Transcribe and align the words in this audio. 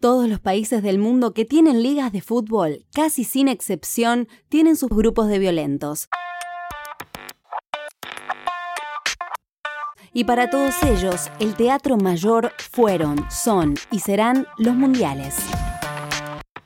Todos 0.00 0.28
los 0.28 0.38
países 0.38 0.84
del 0.84 1.00
mundo 1.00 1.34
que 1.34 1.44
tienen 1.44 1.82
ligas 1.82 2.12
de 2.12 2.20
fútbol, 2.20 2.84
casi 2.94 3.24
sin 3.24 3.48
excepción, 3.48 4.28
tienen 4.48 4.76
sus 4.76 4.90
grupos 4.90 5.26
de 5.26 5.40
violentos. 5.40 6.08
Y 10.12 10.22
para 10.22 10.50
todos 10.50 10.80
ellos, 10.84 11.30
el 11.40 11.56
teatro 11.56 11.96
mayor 11.96 12.52
fueron, 12.70 13.26
son 13.28 13.74
y 13.90 13.98
serán 13.98 14.46
los 14.56 14.76
mundiales. 14.76 15.34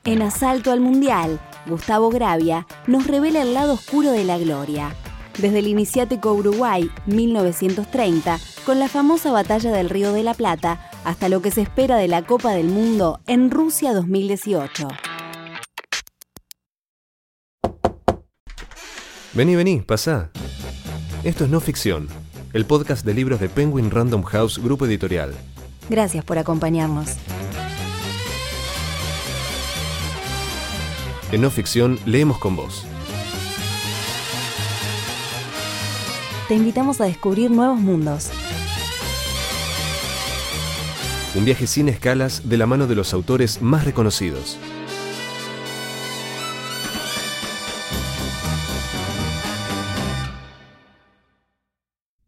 En 0.03 0.21
Asalto 0.21 0.71
al 0.71 0.79
Mundial, 0.79 1.39
Gustavo 1.65 2.11
Gravia 2.11 2.67
nos 2.85 3.07
revela 3.07 3.41
el 3.41 3.55
lado 3.55 3.73
oscuro 3.73 4.11
de 4.11 4.25
la 4.25 4.37
gloria. 4.37 4.95
Desde 5.39 5.57
el 5.57 5.67
iniciático 5.67 6.33
Uruguay, 6.33 6.91
1930, 7.07 8.37
con 8.63 8.77
la 8.77 8.87
famosa 8.87 9.31
batalla 9.31 9.71
del 9.71 9.89
Río 9.89 10.13
de 10.13 10.21
la 10.21 10.35
Plata, 10.35 10.91
hasta 11.03 11.29
lo 11.29 11.41
que 11.41 11.51
se 11.51 11.61
espera 11.61 11.97
de 11.97 12.07
la 12.07 12.23
Copa 12.25 12.51
del 12.51 12.67
Mundo 12.67 13.19
en 13.27 13.51
Rusia 13.51 13.93
2018. 13.93 14.87
Vení, 19.33 19.55
vení, 19.55 19.81
pasá. 19.81 20.29
Esto 21.23 21.45
es 21.45 21.49
No 21.49 21.59
Ficción, 21.59 22.07
el 22.53 22.65
podcast 22.65 23.05
de 23.05 23.13
libros 23.13 23.39
de 23.39 23.49
Penguin 23.49 23.89
Random 23.89 24.21
House 24.23 24.59
Grupo 24.59 24.85
Editorial. 24.85 25.33
Gracias 25.89 26.23
por 26.23 26.37
acompañarnos. 26.37 27.17
En 31.31 31.41
No 31.41 31.49
Ficción 31.49 31.97
leemos 32.05 32.37
con 32.37 32.55
vos. 32.55 32.85
Te 36.47 36.55
invitamos 36.55 37.01
a 37.01 37.05
descubrir 37.05 37.49
nuevos 37.49 37.79
mundos. 37.79 38.29
Un 41.35 41.45
viaje 41.45 41.65
sin 41.65 41.89
escalas 41.89 42.47
de 42.47 42.57
la 42.57 42.67
mano 42.67 42.85
de 42.85 42.93
los 42.93 43.11
autores 43.11 43.59
más 43.59 43.85
reconocidos. 43.85 44.59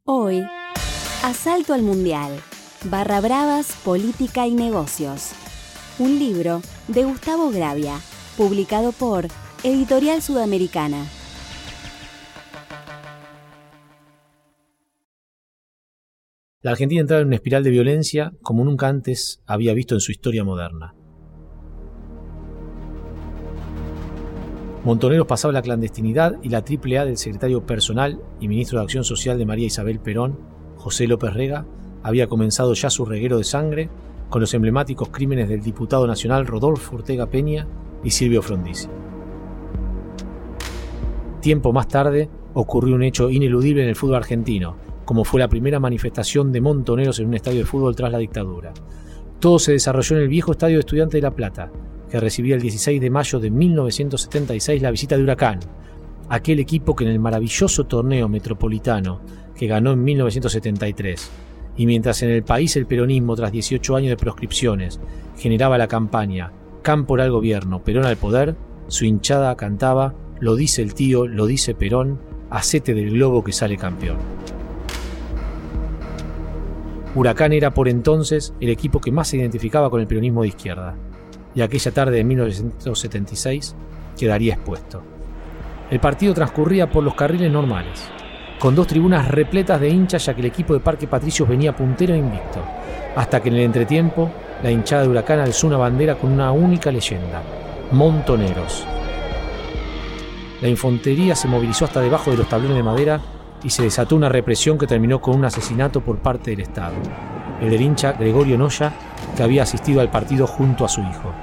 Hoy, 0.06 0.44
Asalto 1.22 1.76
al 1.76 1.84
Mundial, 1.84 2.32
Barra 2.86 3.22
Bravas, 3.22 3.74
Política 3.84 4.48
y 4.48 4.56
Negocios. 4.56 5.34
Un 6.00 6.18
libro 6.18 6.64
de 6.88 7.04
Gustavo 7.04 7.52
Gravia, 7.52 8.00
publicado 8.38 8.92
por 8.92 9.28
Editorial 9.64 10.24
Sudamericana. 10.24 11.06
La 16.66 16.72
Argentina 16.72 17.02
entraba 17.02 17.22
en 17.22 17.28
una 17.28 17.36
espiral 17.36 17.64
de 17.64 17.70
violencia 17.70 18.34
como 18.42 18.64
nunca 18.64 18.88
antes 18.88 19.40
había 19.46 19.76
visto 19.76 19.94
en 19.94 20.02
su 20.02 20.12
historia 20.12 20.44
moderna. 20.44 20.96
Montoneros 24.84 25.28
pasaba 25.28 25.52
la 25.52 25.62
clandestinidad 25.62 26.40
y 26.42 26.50
la 26.50 26.64
triple 26.64 26.98
A 26.98 27.06
del 27.06 27.18
secretario 27.18 27.68
personal 27.68 28.20
y 28.40 28.48
ministro 28.48 28.80
de 28.80 28.84
Acción 28.86 29.04
Social 29.04 29.38
de 29.38 29.46
María 29.46 29.68
Isabel 29.68 30.00
Perón, 30.00 30.40
José 30.76 31.06
López 31.06 31.36
Rega, 31.36 31.68
había 32.02 32.26
comenzado 32.26 32.74
ya 32.74 32.90
su 32.90 33.06
reguero 33.06 33.38
de 33.38 33.44
sangre 33.44 33.92
con 34.32 34.42
los 34.42 34.52
emblemáticos 34.56 35.10
crímenes 35.10 35.48
del 35.48 35.62
diputado 35.62 36.08
nacional 36.08 36.48
Rodolfo 36.48 36.96
Ortega 36.96 37.30
Peña 37.30 37.68
y 38.04 38.10
Silvio 38.10 38.42
Frondizi. 38.42 38.88
Tiempo 41.42 41.72
más 41.72 41.88
tarde 41.88 42.28
ocurrió 42.56 42.96
un 42.96 43.04
hecho 43.04 43.30
ineludible 43.30 43.84
en 43.84 43.90
el 43.90 43.96
fútbol 43.96 44.16
argentino, 44.16 44.78
como 45.06 45.24
fue 45.24 45.40
la 45.40 45.48
primera 45.48 45.80
manifestación 45.80 46.52
de 46.52 46.62
montoneros 46.62 47.20
en 47.20 47.28
un 47.28 47.36
estadio 47.36 47.60
de 47.60 47.66
fútbol 47.66 47.96
tras 47.96 48.12
la 48.12 48.18
dictadura. 48.18 48.74
Todo 49.40 49.60
se 49.60 49.74
desarrolló 49.74 50.18
en 50.18 50.24
el 50.24 50.28
viejo 50.28 50.52
Estadio 50.52 50.76
de 50.76 50.82
Estudiantes 50.82 51.20
de 51.20 51.22
La 51.22 51.36
Plata, 51.36 51.72
que 52.10 52.20
recibía 52.20 52.56
el 52.56 52.62
16 52.62 53.00
de 53.00 53.10
mayo 53.10 53.40
de 53.40 53.52
1976 53.52 54.82
la 54.82 54.92
visita 54.92 55.16
de 55.16 55.24
Huracán, 55.24 55.60
aquel 56.30 56.60
equipo 56.60 56.96
que 56.96 57.04
en 57.04 57.12
el 57.12 57.20
maravilloso 57.20 57.86
torneo 57.86 58.28
metropolitano 58.28 59.22
que 59.56 59.68
ganó 59.68 59.94
en 59.94 60.04
1973, 60.04 61.32
y 61.78 61.86
mientras 61.86 62.22
en 62.24 62.32
el 62.32 62.44
país 62.44 62.76
el 62.76 62.86
peronismo, 62.86 63.36
tras 63.36 63.52
18 63.52 63.96
años 63.96 64.10
de 64.10 64.18
proscripciones, 64.18 65.00
generaba 65.38 65.78
la 65.78 65.88
campaña 65.88 66.52
Cámpora 66.86 67.24
al 67.24 67.32
gobierno, 67.32 67.84
Perón 67.84 68.06
al 68.06 68.16
poder, 68.16 68.56
su 68.88 69.06
hinchada 69.06 69.56
cantaba 69.56 70.14
Lo 70.40 70.56
dice 70.56 70.84
el 70.84 70.94
tío, 70.94 71.26
lo 71.26 71.48
dice 71.48 71.74
Perón, 71.74 72.20
acete 72.52 72.94
del 72.94 73.10
globo 73.10 73.44
que 73.44 73.54
sale 73.54 73.76
campeón. 73.76 74.18
Huracán 77.16 77.54
era 77.54 77.74
por 77.74 77.88
entonces 77.88 78.54
el 78.60 78.70
equipo 78.70 79.00
que 79.00 79.12
más 79.12 79.30
se 79.30 79.38
identificaba 79.38 79.90
con 79.90 80.02
el 80.02 80.08
peronismo 80.08 80.42
de 80.42 80.50
izquierda, 80.50 80.96
y 81.56 81.62
aquella 81.62 81.92
tarde 81.92 82.18
de 82.18 82.26
1976 82.26 83.74
quedaría 84.18 84.56
expuesto. 84.56 85.02
El 85.90 86.02
partido 86.02 86.34
transcurría 86.34 86.92
por 86.92 87.06
los 87.06 87.16
carriles 87.16 87.50
normales, 87.50 88.12
con 88.60 88.76
dos 88.76 88.88
tribunas 88.88 89.30
repletas 89.30 89.80
de 89.80 89.90
hinchas 89.90 90.26
ya 90.26 90.34
que 90.34 90.42
el 90.42 90.48
equipo 90.48 90.74
de 90.74 90.82
Parque 90.82 91.08
Patricios 91.08 91.48
venía 91.48 91.74
puntero 91.74 92.14
e 92.14 92.18
invicto, 92.18 92.62
hasta 93.16 93.42
que 93.42 93.48
en 93.48 93.56
el 93.56 93.62
entretiempo 93.62 94.30
la 94.62 94.70
hinchada 94.70 95.04
de 95.04 95.10
Huracán 95.10 95.40
alzó 95.40 95.68
una 95.68 95.78
bandera 95.78 96.16
con 96.16 96.34
una 96.34 96.52
única 96.52 96.92
leyenda, 96.92 97.42
Montoneros. 97.92 98.86
La 100.62 100.68
infantería 100.68 101.34
se 101.34 101.48
movilizó 101.48 101.86
hasta 101.86 102.02
debajo 102.02 102.32
de 102.32 102.38
los 102.38 102.50
tablones 102.50 102.76
de 102.76 102.84
madera 102.84 103.22
y 103.66 103.72
se 103.72 103.82
desató 103.82 104.16
una 104.16 104.30
represión 104.30 104.78
que 104.78 104.86
terminó 104.86 105.20
con 105.20 105.36
un 105.36 105.46
asesinato 105.46 106.02
por 106.02 106.20
parte 106.20 106.52
del 106.52 106.62
Estado, 106.62 106.94
el 107.60 107.72
del 107.72 107.82
hincha 107.82 108.14
Gregorio 108.14 108.60
Noya, 108.60 108.94
que 109.36 109.42
había 109.42 109.64
asistido 109.64 110.02
al 110.02 110.12
partido 110.12 110.46
junto 110.46 110.86
a 110.86 110.90
su 110.90 111.02
hijo. 111.02 111.34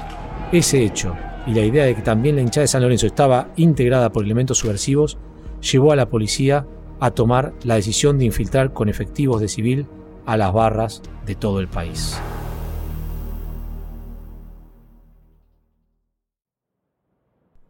Ese 0.52 0.84
hecho 0.84 1.16
y 1.48 1.54
la 1.54 1.62
idea 1.62 1.84
de 1.84 1.96
que 1.96 2.02
también 2.02 2.36
la 2.36 2.42
hinchada 2.42 2.62
de 2.62 2.68
San 2.68 2.82
Lorenzo 2.82 3.06
estaba 3.06 3.48
integrada 3.56 4.12
por 4.12 4.24
elementos 4.24 4.58
subversivos 4.58 5.18
llevó 5.60 5.90
a 5.90 5.96
la 5.96 6.08
policía 6.08 6.64
a 7.00 7.10
tomar 7.10 7.54
la 7.64 7.74
decisión 7.74 8.18
de 8.18 8.26
infiltrar 8.26 8.72
con 8.72 8.88
efectivos 8.88 9.40
de 9.40 9.48
civil 9.48 9.86
a 10.24 10.36
las 10.36 10.52
barras 10.52 11.02
de 11.26 11.34
todo 11.34 11.58
el 11.58 11.66
país. 11.66 12.20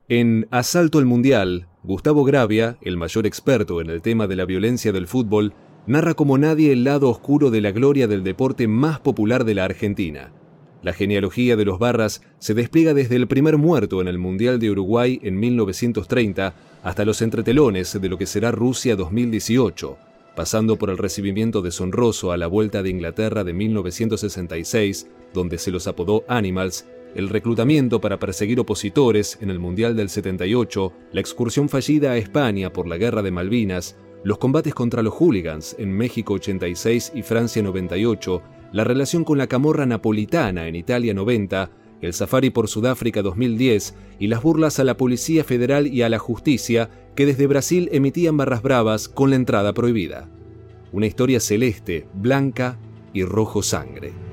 En 0.09 0.47
Asalto 0.51 0.99
al 0.99 1.07
Mundial, 1.07 1.69
Gustavo 1.85 2.23
Gravia, 2.23 2.79
el 2.81 2.97
mayor 2.97 3.27
experto 3.27 3.81
en 3.81 3.91
el 3.91 4.03
tema 4.03 4.29
de 4.29 4.37
la 4.37 4.45
violencia 4.45 4.93
del 4.93 5.09
fútbol, 5.09 5.53
narra 5.89 6.15
como 6.15 6.39
nadie 6.39 6.73
el 6.73 6.85
lado 6.85 7.09
oscuro 7.09 7.51
de 7.51 7.61
la 7.61 7.73
gloria 7.73 8.07
del 8.07 8.23
deporte 8.23 8.69
más 8.69 9.01
popular 9.01 9.45
de 9.45 9.55
la 9.55 9.65
Argentina. 9.65 10.33
La 10.83 10.93
genealogía 10.93 11.57
de 11.57 11.65
los 11.65 11.81
Barras 11.81 12.23
se 12.39 12.55
despliega 12.55 12.95
desde 12.95 13.17
el 13.17 13.27
primer 13.27 13.57
muerto 13.57 14.01
en 14.01 14.07
el 14.07 14.19
Mundial 14.19 14.61
de 14.61 14.71
Uruguay 14.71 15.19
en 15.25 15.41
1930 15.41 16.55
hasta 16.85 17.05
los 17.05 17.21
entretelones 17.21 18.01
de 18.01 18.09
lo 18.09 18.17
que 18.17 18.27
será 18.27 18.53
Rusia 18.53 18.95
2018, 18.95 19.99
pasando 20.37 20.77
por 20.77 20.89
el 20.89 20.99
recibimiento 20.99 21.63
deshonroso 21.63 22.31
a 22.31 22.37
la 22.37 22.47
Vuelta 22.47 22.85
de 22.85 22.91
Inglaterra 22.91 23.43
de 23.43 23.55
1966, 23.55 25.09
donde 25.35 25.59
se 25.59 25.73
los 25.73 25.89
apodó 25.89 26.25
Animals, 26.29 26.87
el 27.15 27.29
reclutamiento 27.29 28.01
para 28.01 28.19
perseguir 28.19 28.61
opositores 28.61 29.39
en 29.41 29.51
el 29.51 29.59
Mundial 29.59 29.97
del 29.97 30.09
78, 30.09 30.93
la 31.13 31.21
excursión 31.21 31.69
fallida 31.69 32.13
a 32.13 32.17
España 32.17 32.73
por 32.73 32.87
la 32.87 32.97
Guerra 32.97 33.23
de 33.23 33.31
Malvinas, 33.31 33.97
los 34.25 34.39
combates 34.39 34.75
contra 34.75 35.03
los 35.03 35.15
hooligans 35.15 35.77
en 35.79 35.93
México 35.93 36.35
86 36.35 37.13
y 37.15 37.23
Francia 37.23 37.63
98, 37.63 38.43
la 38.73 38.85
relación 38.85 39.25
con 39.25 39.39
la 39.39 39.47
camorra 39.47 39.85
napolitana 39.85 40.69
en 40.69 40.77
Italia 40.77 41.13
90, 41.13 41.71
el 42.01 42.13
safari 42.13 42.51
por 42.51 42.69
Sudáfrica 42.69 43.23
2010 43.23 43.95
y 44.19 44.27
las 44.27 44.43
burlas 44.43 44.79
a 44.79 44.85
la 44.85 44.97
Policía 44.97 45.45
Federal 45.45 45.87
y 45.87 46.03
a 46.03 46.09
la 46.09 46.19
Justicia 46.19 46.91
que 47.15 47.27
desde 47.27 47.47
Brasil 47.47 47.89
emitían 47.93 48.37
barras 48.37 48.63
bravas 48.63 49.09
con 49.09 49.31
la 49.31 49.37
entrada 49.37 49.73
prohibida. 49.73 50.29
Una 50.93 51.07
historia 51.07 51.41
celeste, 51.41 52.07
blanca 52.15 52.79
y 53.13 53.25
rojo 53.25 53.63
sangre. 53.63 54.32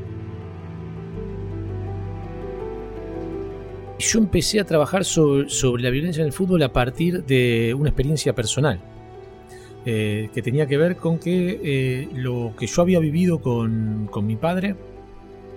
Yo 3.99 4.19
empecé 4.19 4.61
a 4.61 4.63
trabajar 4.63 5.03
sobre, 5.03 5.83
la 5.83 5.89
violencia 5.89 6.21
en 6.21 6.27
el 6.27 6.33
fútbol 6.33 6.63
a 6.63 6.71
partir 6.71 7.25
de 7.25 7.75
una 7.77 7.89
experiencia 7.89 8.33
personal. 8.33 8.79
Eh, 9.85 10.29
que 10.33 10.41
tenía 10.41 10.67
que 10.67 10.77
ver 10.77 10.97
con 10.97 11.19
que 11.19 11.59
eh, 11.63 12.09
lo 12.13 12.53
que 12.57 12.67
yo 12.67 12.81
había 12.81 12.99
vivido 12.99 13.39
con, 13.39 14.09
con, 14.11 14.27
mi 14.27 14.35
padre 14.35 14.75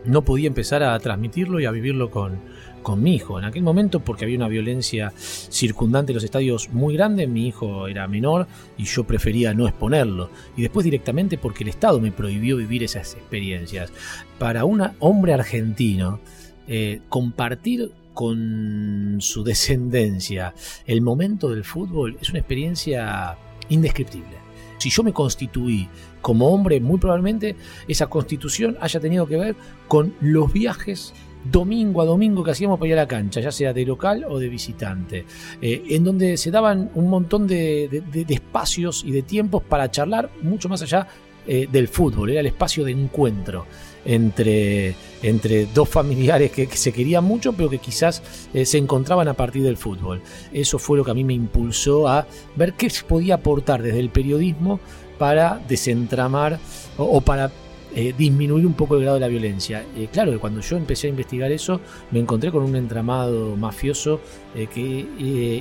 no 0.04 0.22
podía 0.22 0.46
empezar 0.46 0.82
a 0.84 0.98
transmitirlo 1.00 1.58
y 1.58 1.64
a 1.64 1.72
vivirlo 1.72 2.10
con, 2.10 2.38
con 2.82 3.02
mi 3.02 3.14
hijo. 3.14 3.38
En 3.38 3.44
aquel 3.44 3.62
momento, 3.62 4.00
porque 4.00 4.24
había 4.24 4.36
una 4.36 4.48
violencia 4.48 5.12
circundante 5.16 6.12
en 6.12 6.14
los 6.16 6.24
estadios 6.24 6.70
muy 6.70 6.94
grande, 6.94 7.26
mi 7.26 7.46
hijo 7.46 7.88
era 7.88 8.06
menor 8.08 8.46
y 8.76 8.84
yo 8.84 9.04
prefería 9.04 9.54
no 9.54 9.66
exponerlo. 9.66 10.30
Y 10.56 10.62
después 10.62 10.84
directamente 10.84 11.38
porque 11.38 11.64
el 11.64 11.70
Estado 11.70 12.00
me 12.00 12.12
prohibió 12.12 12.56
vivir 12.56 12.82
esas 12.82 13.14
experiencias. 13.14 13.92
Para 14.38 14.64
un 14.64 14.82
hombre 14.98 15.32
argentino, 15.32 16.20
eh, 16.68 17.00
compartir 17.08 17.92
con 18.14 19.16
su 19.20 19.42
descendencia 19.44 20.54
el 20.86 21.02
momento 21.02 21.48
del 21.50 21.64
fútbol 21.64 22.16
es 22.20 22.30
una 22.30 22.38
experiencia 22.40 23.36
indescriptible. 23.68 24.42
Si 24.78 24.90
yo 24.90 25.02
me 25.02 25.12
constituí 25.12 25.88
como 26.20 26.48
hombre, 26.48 26.80
muy 26.80 26.98
probablemente 26.98 27.56
esa 27.86 28.08
constitución 28.08 28.76
haya 28.80 28.98
tenido 28.98 29.26
que 29.26 29.36
ver 29.36 29.56
con 29.86 30.14
los 30.20 30.52
viajes 30.52 31.14
domingo 31.44 32.02
a 32.02 32.04
domingo 32.04 32.44
que 32.44 32.52
hacíamos 32.52 32.78
para 32.78 32.88
ir 32.88 32.94
a 32.94 33.02
la 33.02 33.08
cancha, 33.08 33.40
ya 33.40 33.50
sea 33.50 33.72
de 33.72 33.84
local 33.84 34.24
o 34.28 34.38
de 34.38 34.48
visitante, 34.48 35.24
eh, 35.60 35.82
en 35.90 36.04
donde 36.04 36.36
se 36.36 36.50
daban 36.50 36.90
un 36.94 37.08
montón 37.08 37.46
de, 37.46 38.02
espacios 38.28 39.04
y 39.04 39.12
de 39.12 39.22
tiempos 39.22 39.62
para 39.62 39.90
charlar 39.90 40.30
mucho 40.42 40.68
más 40.68 40.82
allá 40.82 41.06
eh, 41.46 41.68
del 41.70 41.88
fútbol, 41.88 42.30
era 42.30 42.40
el 42.40 42.46
espacio 42.46 42.84
de 42.84 42.92
encuentro 42.92 43.66
entre, 44.04 44.94
entre 45.22 45.66
dos 45.66 45.88
familiares 45.88 46.50
que, 46.50 46.66
se 46.66 46.92
querían 46.92 47.24
mucho, 47.24 47.52
pero 47.52 47.70
que 47.70 47.78
quizás 47.78 48.22
eh, 48.52 48.64
se 48.64 48.78
encontraban 48.78 49.28
a 49.28 49.34
partir 49.34 49.62
del 49.62 49.76
fútbol. 49.76 50.22
Eso 50.52 50.78
fue 50.78 50.98
lo 50.98 51.04
que 51.04 51.10
a 51.10 51.14
mí 51.14 51.24
me 51.24 51.34
impulsó 51.34 52.08
a 52.08 52.26
ver 52.56 52.74
qué 52.74 52.90
se 52.90 53.04
podía 53.04 53.36
aportar 53.36 53.82
desde 53.82 54.00
el 54.00 54.10
periodismo 54.10 54.80
para 55.18 55.60
desentramar 55.68 56.58
o 56.96 57.20
para 57.20 57.52
eh, 57.94 58.14
disminuir 58.16 58.66
un 58.66 58.72
poco 58.72 58.96
el 58.96 59.02
grado 59.02 59.16
de 59.16 59.20
la 59.20 59.28
violencia. 59.28 59.84
Eh, 59.94 60.08
claro 60.10 60.32
que 60.32 60.38
cuando 60.38 60.62
yo 60.62 60.78
empecé 60.78 61.08
a 61.08 61.10
investigar 61.10 61.52
eso, 61.52 61.78
me 62.10 62.20
encontré 62.20 62.50
con 62.50 62.62
un 62.62 62.74
entramado 62.74 63.54
mafioso 63.54 64.18
eh, 64.54 64.66
que 64.66 64.80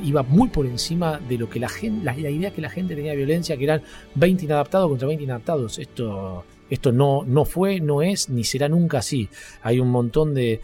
iba 0.01 0.23
muy 0.23 0.47
por 0.47 0.65
encima 0.65 1.19
de 1.19 1.37
lo 1.37 1.49
que 1.49 1.59
la 1.59 1.67
gente, 1.67 2.05
la, 2.05 2.17
idea 2.17 2.51
que 2.51 2.61
la 2.61 2.69
gente 2.69 2.95
tenía 2.95 3.11
de 3.11 3.17
violencia, 3.17 3.57
que 3.57 3.65
eran 3.65 3.81
20 4.15 4.45
inadaptados 4.45 4.87
contra 4.87 5.09
20 5.09 5.25
inadaptados. 5.25 5.77
Esto, 5.77 6.45
esto 6.71 6.93
no, 6.93 7.23
no 7.25 7.43
fue, 7.43 7.81
no 7.81 8.01
es, 8.01 8.29
ni 8.29 8.45
será 8.45 8.69
nunca 8.69 8.99
así. 8.99 9.27
Hay 9.61 9.81
un 9.81 9.89
montón 9.89 10.33
de, 10.33 10.61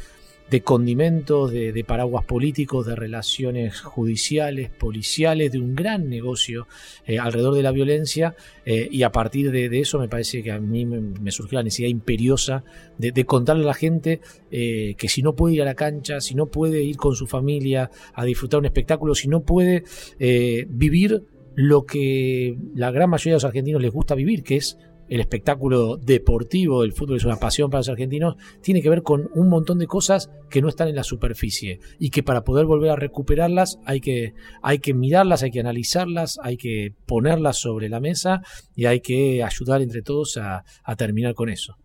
condimentos, 0.63 1.51
de, 1.51 1.83
paraguas 1.86 2.24
políticos, 2.24 2.88
de 2.88 2.95
relaciones 2.95 3.81
judiciales, 3.81 4.69
policiales, 4.69 5.51
de 5.51 5.59
un 5.59 5.75
gran 5.75 6.09
negocio 6.09 6.65
eh, 7.06 7.19
alrededor 7.19 7.56
de 7.56 7.62
la 7.62 7.71
violencia 7.71 8.38
eh, 8.65 8.88
y 8.89 9.04
a 9.04 9.12
partir 9.12 9.51
de, 9.51 9.68
eso 9.80 10.00
me 10.00 10.07
parece 10.07 10.42
que 10.42 10.51
a 10.54 10.62
mí 10.62 10.86
me, 10.86 11.30
surgió 11.31 11.59
la 11.59 11.63
necesidad 11.63 11.89
imperiosa 11.89 12.63
de, 12.98 13.25
contarle 13.25 13.65
a 13.65 13.68
la 13.68 13.74
gente 13.74 14.21
eh, 14.50 14.95
que 14.98 15.09
si 15.09 15.21
no 15.21 15.36
puede 15.36 15.56
ir 15.56 15.62
a 15.62 15.65
la 15.65 15.75
cancha, 15.75 16.21
si 16.21 16.36
no 16.36 16.45
puede 16.45 16.83
ir 16.83 16.95
con 16.95 17.18
su 17.18 17.27
familia 17.27 17.92
a 18.13 18.24
disfrutar 18.24 18.62
un 18.62 18.65
espectáculo, 18.65 19.13
si 19.13 19.27
no 19.27 19.42
puede 19.42 19.83
vivir 20.69 21.25
lo 21.54 21.86
que 21.86 22.56
la 22.75 22.92
gran 22.92 23.09
mayoría 23.09 23.33
de 23.33 23.38
los 23.38 23.44
argentinos 23.44 23.81
les 23.81 23.92
gusta 23.92 24.15
vivir, 24.15 24.44
que 24.44 24.56
es 24.56 24.77
el 25.09 25.19
espectáculo 25.19 25.98
deportivo, 25.98 26.83
el 26.83 26.94
fútbol 26.94 27.18
es 27.18 27.25
una 27.25 27.38
pasión 27.38 27.69
para 27.69 27.80
los 27.80 27.89
argentinos, 27.89 28.36
tiene 28.62 28.81
que 28.81 28.89
ver 28.89 29.04
con 29.04 29.30
un 29.33 29.50
montón 29.50 29.80
de 29.80 29.88
cosas 29.88 30.30
que 30.50 30.62
no 30.62 30.69
están 30.69 30.88
en 30.88 30.95
la 30.95 31.04
superficie 31.04 31.80
y 32.00 32.09
que 32.09 32.24
para 32.24 32.44
poder 32.44 32.65
volver 32.65 32.92
a 32.92 32.95
recuperarlas 32.95 33.80
hay 33.86 34.01
que, 34.01 34.33
hay 34.62 34.80
que 34.80 34.94
mirarlas, 34.94 35.44
hay 35.44 35.51
que 35.51 35.59
analizarlas, 35.59 36.39
hay 36.44 36.57
que 36.57 36.94
ponerlas 37.06 37.57
sobre 37.57 37.89
la 37.89 38.00
mesa 38.00 38.42
y 38.75 38.86
hay 38.86 39.01
que 39.01 39.44
ayudar 39.44 39.81
entre 39.81 40.01
todos 40.01 40.38
a, 40.38 40.63
a 40.83 40.95
terminar 40.95 41.33
con 41.33 41.50
eso. 41.50 41.75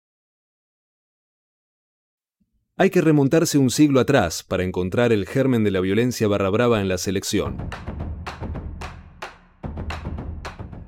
Hay 2.76 2.90
que 2.90 3.02
remontarse 3.02 3.58
un 3.58 3.70
siglo 3.70 4.00
atrás 4.00 4.42
para 4.42 4.64
encontrar 4.64 5.12
el 5.12 5.26
germen 5.26 5.62
de 5.62 5.70
la 5.70 5.80
violencia 5.80 6.26
barra 6.26 6.48
brava 6.48 6.80
en 6.80 6.88
la 6.88 6.98
selección. 6.98 7.68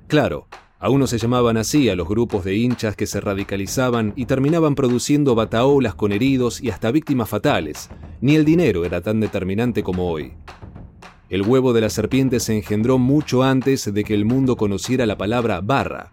Claro, 0.09 0.49
Aún 0.85 1.01
no 1.01 1.07
se 1.07 1.17
llamaban 1.17 1.57
así 1.57 1.89
a 1.89 1.97
los 1.97 2.07
grupos 2.07 2.45
de 2.45 2.57
hinchas 2.57 2.95
que 2.95 3.07
se 3.07 3.19
radicalizaban 3.19 4.13
y 4.17 4.27
terminaban 4.27 4.75
produciendo 4.75 5.35
bataolas 5.35 5.95
con 5.95 6.13
heridos 6.13 6.63
y 6.63 6.69
hasta 6.69 6.91
víctimas 6.91 7.31
fatales. 7.31 7.89
Ni 8.21 8.35
el 8.35 8.45
dinero 8.45 8.85
era 8.85 9.01
tan 9.01 9.19
determinante 9.19 9.83
como 9.83 10.11
hoy. 10.11 10.35
El 11.31 11.41
huevo 11.41 11.73
de 11.73 11.81
la 11.81 11.89
serpiente 11.89 12.39
se 12.39 12.55
engendró 12.55 12.99
mucho 12.99 13.43
antes 13.43 13.95
de 13.95 14.05
que 14.05 14.13
el 14.13 14.27
mundo 14.27 14.59
conociera 14.59 15.07
la 15.07 15.17
palabra 15.17 15.63
barra. 15.63 16.13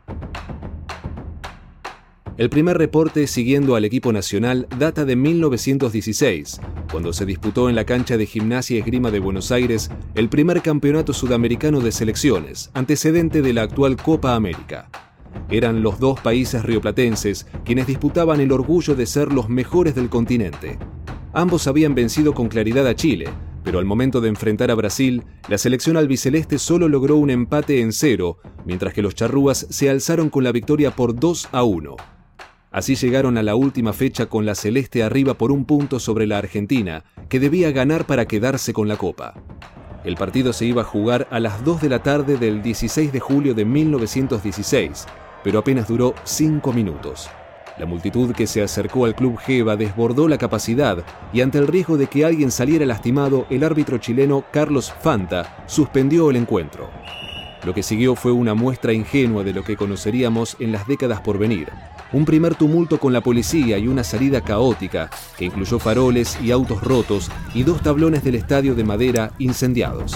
El 2.42 2.50
primer 2.50 2.76
reporte 2.76 3.28
siguiendo 3.28 3.76
al 3.76 3.86
equipo 3.86 4.12
nacional 4.12 4.68
data 4.80 5.06
de 5.06 5.16
1916, 5.16 6.60
cuando 6.92 7.14
se 7.14 7.28
disputó 7.28 7.70
en 7.70 7.76
la 7.76 7.86
cancha 7.86 8.18
de 8.18 8.26
Gimnasia 8.26 8.78
y 8.78 8.80
Esgrima 8.80 9.12
de 9.12 9.20
Buenos 9.20 9.52
Aires 9.52 9.92
el 10.16 10.28
primer 10.28 10.64
campeonato 10.64 11.14
sudamericano 11.14 11.82
de 11.82 11.92
selecciones, 11.92 12.72
antecedente 12.74 13.44
de 13.44 13.54
la 13.54 13.62
actual 13.62 13.96
Copa 13.96 14.34
América. 14.34 14.90
Eran 15.52 15.84
los 15.84 16.00
dos 16.00 16.20
países 16.20 16.64
rioplatenses 16.64 17.46
quienes 17.64 17.86
disputaban 17.86 18.42
el 18.42 18.52
orgullo 18.52 18.96
de 18.96 19.06
ser 19.06 19.32
los 19.32 19.48
mejores 19.48 19.94
del 19.94 20.10
continente. 20.10 20.80
Ambos 21.34 21.68
habían 21.68 21.94
vencido 21.94 22.34
con 22.34 22.48
claridad 22.48 22.88
a 22.88 22.96
Chile, 22.96 23.30
pero 23.64 23.78
al 23.78 23.86
momento 23.86 24.20
de 24.20 24.30
enfrentar 24.30 24.72
a 24.72 24.76
Brasil, 24.76 25.24
la 25.48 25.60
selección 25.60 25.96
albiceleste 25.96 26.58
solo 26.58 26.90
logró 26.90 27.18
un 27.18 27.30
empate 27.30 27.82
en 27.82 27.94
cero, 27.94 28.40
mientras 28.66 28.96
que 28.96 29.04
los 29.04 29.14
charrúas 29.14 29.68
se 29.70 29.92
alzaron 29.92 30.32
con 30.32 30.44
la 30.44 30.52
victoria 30.52 30.90
por 30.90 31.14
2 31.14 31.50
a 31.52 31.62
1. 31.62 31.96
Así 32.72 32.96
llegaron 32.96 33.38
a 33.38 33.44
la 33.44 33.56
última 33.56 33.92
fecha 33.92 34.28
con 34.28 34.46
la 34.46 34.56
celeste 34.56 35.04
arriba 35.04 35.34
por 35.34 35.52
un 35.52 35.66
punto 35.66 36.00
sobre 36.00 36.26
la 36.26 36.38
Argentina, 36.38 37.04
que 37.28 37.42
debía 37.42 37.72
ganar 37.72 38.06
para 38.06 38.26
quedarse 38.26 38.72
con 38.72 38.88
la 38.88 38.96
copa. 38.96 39.34
El 40.06 40.16
partido 40.16 40.54
se 40.54 40.66
iba 40.66 40.82
a 40.84 40.86
jugar 40.86 41.28
a 41.32 41.42
las 41.42 41.66
2 41.66 41.82
de 41.82 41.90
la 41.90 42.02
tarde 42.02 42.38
del 42.38 42.62
16 42.64 43.12
de 43.12 43.20
julio 43.20 43.54
de 43.54 43.66
1916, 43.66 45.06
pero 45.44 45.60
apenas 45.60 45.90
duró 45.90 46.16
5 46.24 46.72
minutos. 46.72 47.30
La 47.78 47.86
multitud 47.86 48.34
que 48.34 48.48
se 48.48 48.64
acercó 48.64 49.04
al 49.04 49.16
Club 49.16 49.38
Geva 49.38 49.76
desbordó 49.76 50.30
la 50.30 50.38
capacidad 50.38 51.04
y 51.34 51.42
ante 51.42 51.58
el 51.58 51.68
riesgo 51.68 51.98
de 51.98 52.08
que 52.08 52.24
alguien 52.24 52.52
saliera 52.52 52.86
lastimado, 52.86 53.48
el 53.50 53.66
árbitro 53.66 53.98
chileno 53.98 54.46
Carlos 54.50 54.94
Fanta 55.02 55.64
suspendió 55.68 56.30
el 56.30 56.38
encuentro. 56.38 56.90
Lo 57.64 57.76
que 57.76 57.84
siguió 57.84 58.16
fue 58.16 58.32
una 58.32 58.56
muestra 58.56 58.92
ingenua 58.92 59.44
de 59.44 59.54
lo 59.54 59.64
que 59.64 59.78
conoceríamos 59.78 60.58
en 60.60 60.72
las 60.72 60.88
décadas 60.88 61.22
por 61.22 61.38
venir. 61.38 61.70
Un 62.12 62.26
primer 62.26 62.56
tumulto 62.56 63.00
con 63.00 63.14
la 63.14 63.22
policía 63.22 63.78
y 63.78 63.88
una 63.88 64.04
salida 64.04 64.42
caótica 64.42 65.10
que 65.38 65.46
incluyó 65.46 65.78
faroles 65.78 66.40
y 66.42 66.52
autos 66.52 66.84
rotos 66.84 67.30
y 67.54 67.64
dos 67.64 67.82
tablones 67.82 68.24
del 68.24 68.36
estadio 68.36 68.74
de 68.74 68.84
madera 68.84 69.32
incendiados. 69.38 70.16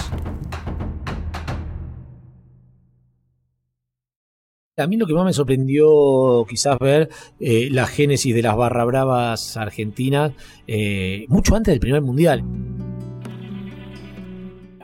A 4.78 4.86
mí 4.86 4.98
lo 4.98 5.06
que 5.06 5.14
más 5.14 5.24
me 5.24 5.32
sorprendió 5.32 6.44
quizás 6.46 6.78
ver 6.78 7.08
eh, 7.40 7.68
la 7.70 7.86
génesis 7.86 8.34
de 8.34 8.42
las 8.42 8.56
barra 8.56 8.84
bravas 8.84 9.56
argentinas 9.56 10.32
eh, 10.66 11.24
mucho 11.28 11.56
antes 11.56 11.72
del 11.72 11.80
primer 11.80 12.02
mundial 12.02 12.44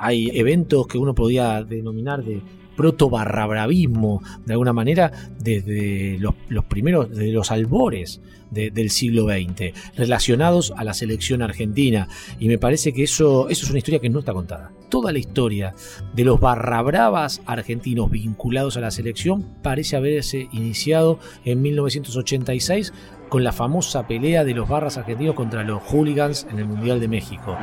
hay 0.03 0.31
eventos 0.35 0.87
que 0.89 0.99
uno 0.99 1.15
podía 1.15 1.63
denominar 1.63 2.25
de 2.25 2.43
proto 2.77 3.09
barrabravismo 3.09 4.23
de 4.45 4.55
alguna 4.55 4.73
manera 4.73 5.13
desde 5.39 6.19
los, 6.19 6.65
primeros, 6.65 7.11
desde 7.11 7.33
los 7.33 7.51
albores 7.51 8.21
del 8.51 8.91
siglo 8.91 9.27
XX, 9.27 9.73
relacionados 9.97 10.75
a 10.77 10.85
la 10.85 10.93
selección 10.93 11.41
argentina. 11.41 12.09
Y 12.39 12.49
me 12.49 12.59
parece 12.59 12.93
que 12.93 13.05
eso, 13.05 13.49
eso 13.49 13.65
es 13.65 13.71
una 13.71 13.79
historia 13.79 14.01
que 14.01 14.11
no 14.11 14.19
está 14.19 14.33
contada. 14.33 14.73
Toda 14.91 15.13
la 15.13 15.19
historia 15.19 15.75
de 16.15 16.25
los 16.25 16.41
barrabravas 16.41 17.41
argentinos 17.47 18.11
vinculados 18.11 18.77
a 18.77 18.81
la 18.81 18.91
selección 18.91 19.57
parece 19.63 19.97
haberse 19.97 20.49
iniciado 20.53 21.19
en 21.45 21.63
1986 21.63 22.93
con 23.33 23.43
la 23.43 23.53
famosa 23.53 24.07
pelea 24.07 24.45
de 24.45 24.53
los 24.53 24.69
barras 24.69 24.99
argentinos 24.99 25.35
contra 25.35 25.65
los 25.65 25.83
hooligans 25.85 26.47
en 26.51 26.59
el 26.59 26.67
Mundial 26.67 27.01
de 27.01 27.09
México. 27.09 27.57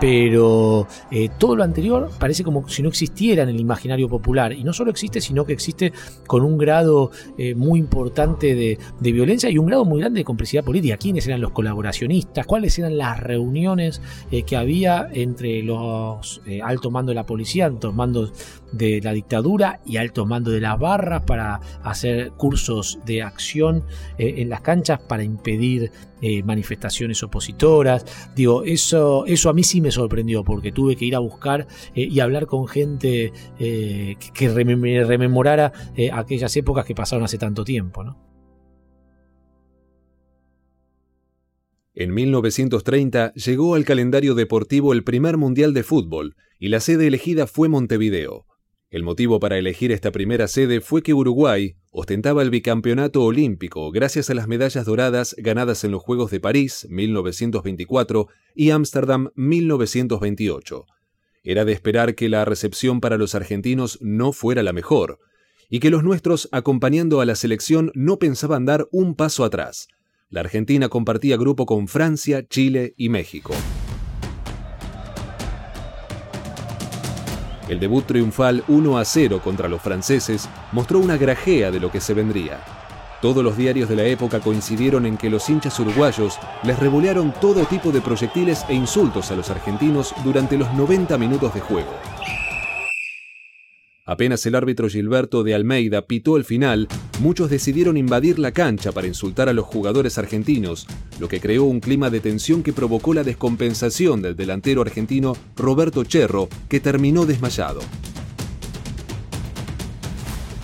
Pero 0.00 0.86
eh, 1.10 1.28
todo 1.38 1.56
lo 1.56 1.64
anterior 1.64 2.10
parece 2.18 2.44
como 2.44 2.68
si 2.68 2.82
no 2.82 2.88
existiera 2.88 3.44
en 3.44 3.48
el 3.48 3.60
imaginario 3.60 4.08
popular. 4.08 4.52
Y 4.52 4.64
no 4.64 4.72
solo 4.72 4.90
existe 4.90 5.20
sino 5.20 5.44
que 5.44 5.52
existe 5.52 5.92
con 6.26 6.44
un 6.44 6.58
grado 6.58 7.10
eh, 7.36 7.54
muy 7.54 7.78
importante 7.78 8.54
de, 8.54 8.78
violencia 9.00 9.48
y 9.50 9.58
un 9.58 9.66
grado 9.66 9.84
muy 9.84 10.00
grande 10.00 10.18
de 10.18 10.24
complicidad 10.24 10.64
política. 10.64 10.96
Quiénes 10.96 11.26
eran 11.26 11.40
los 11.40 11.52
colaboracionistas 11.52 12.46
cuáles 12.46 12.78
eran 12.78 12.98
las 12.98 13.20
reuniones 13.20 14.02
eh, 14.30 14.42
que 14.42 14.56
había 14.56 15.08
entre 15.12 15.62
los 15.62 16.40
altos 16.64 16.92
mandos 16.92 17.12
de 17.12 17.14
la 17.14 17.26
policía 17.26 17.66
altos 17.66 17.94
mandos 17.94 18.32
de 18.72 19.00
la 19.02 19.12
dictadura 19.12 19.80
y 19.84 19.96
altos 19.96 20.26
mandos 20.26 20.52
de 20.52 20.60
las 20.60 20.78
barras 20.78 21.22
para 21.22 21.60
hacer 21.82 22.32
cursos 22.32 22.98
de 23.04 23.22
acción 23.22 23.84
en 24.18 24.48
las 24.48 24.60
canchas 24.60 25.00
para 25.00 25.22
impedir 25.22 25.90
manifestaciones 26.44 27.22
opositoras 27.22 28.04
digo 28.34 28.64
eso 28.64 29.24
eso 29.26 29.50
a 29.50 29.52
mí 29.52 29.62
sí 29.62 29.80
me 29.80 29.92
sorprendió 29.92 30.42
porque 30.42 30.72
tuve 30.72 30.96
que 30.96 31.04
ir 31.04 31.14
a 31.14 31.20
buscar 31.20 31.66
eh, 31.94 32.08
y 32.10 32.20
hablar 32.20 32.46
con 32.46 32.66
gente 32.66 33.32
eh, 33.58 34.16
que 34.34 34.48
rememorara 34.48 35.72
eh, 35.96 36.10
aquellas 36.12 36.56
épocas 36.56 36.84
que 36.84 36.94
pasaron 36.94 37.24
hace 37.24 37.38
tanto 37.38 37.64
tiempo. 37.64 38.04
En 41.94 42.14
1930 42.14 43.32
llegó 43.34 43.74
al 43.74 43.84
calendario 43.84 44.34
deportivo 44.34 44.92
el 44.92 45.02
primer 45.02 45.36
Mundial 45.36 45.74
de 45.74 45.82
Fútbol 45.82 46.36
y 46.58 46.68
la 46.68 46.80
sede 46.80 47.08
elegida 47.08 47.46
fue 47.46 47.68
Montevideo. 47.68 48.46
El 48.90 49.02
motivo 49.02 49.38
para 49.38 49.58
elegir 49.58 49.92
esta 49.92 50.12
primera 50.12 50.48
sede 50.48 50.80
fue 50.80 51.02
que 51.02 51.12
Uruguay 51.12 51.76
ostentaba 51.90 52.40
el 52.42 52.48
bicampeonato 52.48 53.22
olímpico 53.22 53.90
gracias 53.90 54.30
a 54.30 54.34
las 54.34 54.48
medallas 54.48 54.86
doradas 54.86 55.36
ganadas 55.36 55.84
en 55.84 55.90
los 55.90 56.02
Juegos 56.02 56.30
de 56.30 56.40
París 56.40 56.86
1924 56.88 58.28
y 58.54 58.70
Ámsterdam 58.70 59.28
1928. 59.34 60.86
Era 61.44 61.66
de 61.66 61.72
esperar 61.72 62.14
que 62.14 62.30
la 62.30 62.46
recepción 62.46 63.02
para 63.02 63.18
los 63.18 63.34
argentinos 63.34 63.98
no 64.00 64.32
fuera 64.32 64.62
la 64.62 64.72
mejor, 64.72 65.18
y 65.68 65.80
que 65.80 65.90
los 65.90 66.02
nuestros, 66.02 66.48
acompañando 66.50 67.20
a 67.20 67.26
la 67.26 67.34
selección, 67.34 67.92
no 67.94 68.18
pensaban 68.18 68.64
dar 68.64 68.88
un 68.90 69.14
paso 69.14 69.44
atrás. 69.44 69.88
la 70.30 70.40
Argentina 70.40 70.88
compartía 70.88 71.36
grupo 71.36 71.64
con 71.64 71.88
Francia, 71.88 72.46
Chile 72.46 72.94
y 72.96 73.08
México. 73.08 73.54
El 77.68 77.80
debut 77.80 78.06
triunfal 78.06 78.64
1 78.66 78.98
a 78.98 79.04
0 79.04 79.40
contra 79.44 79.68
los 79.68 79.82
franceses 79.82 80.48
mostró 80.72 80.98
una 81.00 81.18
grajea 81.18 81.70
de 81.70 81.78
lo 81.78 81.92
que 81.92 82.00
se 82.00 82.14
vendría. 82.14 82.60
Todos 83.20 83.44
los 83.44 83.58
diarios 83.58 83.90
de 83.90 83.96
la 83.96 84.04
época 84.04 84.40
coincidieron 84.40 85.04
en 85.04 85.18
que 85.18 85.28
los 85.28 85.50
hinchas 85.50 85.78
uruguayos 85.78 86.38
les 86.62 86.78
revolearon 86.78 87.34
todo 87.40 87.64
tipo 87.64 87.92
de 87.92 88.00
proyectiles 88.00 88.64
e 88.68 88.74
insultos 88.74 89.30
a 89.30 89.36
los 89.36 89.50
argentinos 89.50 90.14
durante 90.24 90.56
los 90.56 90.72
90 90.72 91.18
minutos 91.18 91.52
de 91.52 91.60
juego. 91.60 91.90
Apenas 94.08 94.46
el 94.46 94.54
árbitro 94.54 94.88
Gilberto 94.88 95.44
de 95.44 95.54
Almeida 95.54 96.06
pitó 96.06 96.38
el 96.38 96.44
final, 96.44 96.88
muchos 97.20 97.50
decidieron 97.50 97.98
invadir 97.98 98.38
la 98.38 98.52
cancha 98.52 98.90
para 98.90 99.06
insultar 99.06 99.50
a 99.50 99.52
los 99.52 99.66
jugadores 99.66 100.16
argentinos, 100.16 100.86
lo 101.20 101.28
que 101.28 101.40
creó 101.40 101.64
un 101.64 101.80
clima 101.80 102.08
de 102.08 102.20
tensión 102.20 102.62
que 102.62 102.72
provocó 102.72 103.12
la 103.12 103.22
descompensación 103.22 104.22
del 104.22 104.34
delantero 104.34 104.80
argentino 104.80 105.36
Roberto 105.56 106.04
Cherro, 106.04 106.48
que 106.70 106.80
terminó 106.80 107.26
desmayado. 107.26 107.80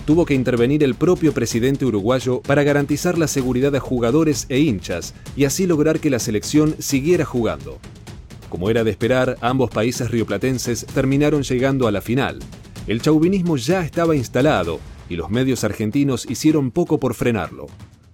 Tuvo 0.07 0.25
que 0.25 0.33
intervenir 0.33 0.83
el 0.83 0.95
propio 0.95 1.31
presidente 1.31 1.85
uruguayo 1.85 2.41
para 2.41 2.63
garantizar 2.63 3.15
la 3.19 3.27
seguridad 3.27 3.71
de 3.71 3.79
jugadores 3.79 4.47
e 4.49 4.57
hinchas 4.57 5.13
y 5.37 5.45
así 5.45 5.67
lograr 5.67 5.99
que 5.99 6.09
la 6.09 6.17
selección 6.17 6.73
siguiera 6.79 7.25
jugando. 7.25 7.77
Como 8.49 8.71
era 8.71 8.83
de 8.83 8.89
esperar, 8.89 9.37
ambos 9.41 9.69
países 9.69 10.09
rioplatenses 10.09 10.87
terminaron 10.87 11.43
llegando 11.43 11.87
a 11.87 11.91
la 11.91 12.01
final, 12.01 12.39
el 12.87 13.01
chauvinismo 13.01 13.57
ya 13.57 13.81
estaba 13.81 14.15
instalado 14.15 14.79
y 15.09 15.15
los 15.15 15.29
medios 15.29 15.63
argentinos 15.63 16.25
hicieron 16.29 16.71
poco 16.71 16.99
por 16.99 17.13
frenarlo, 17.13 17.67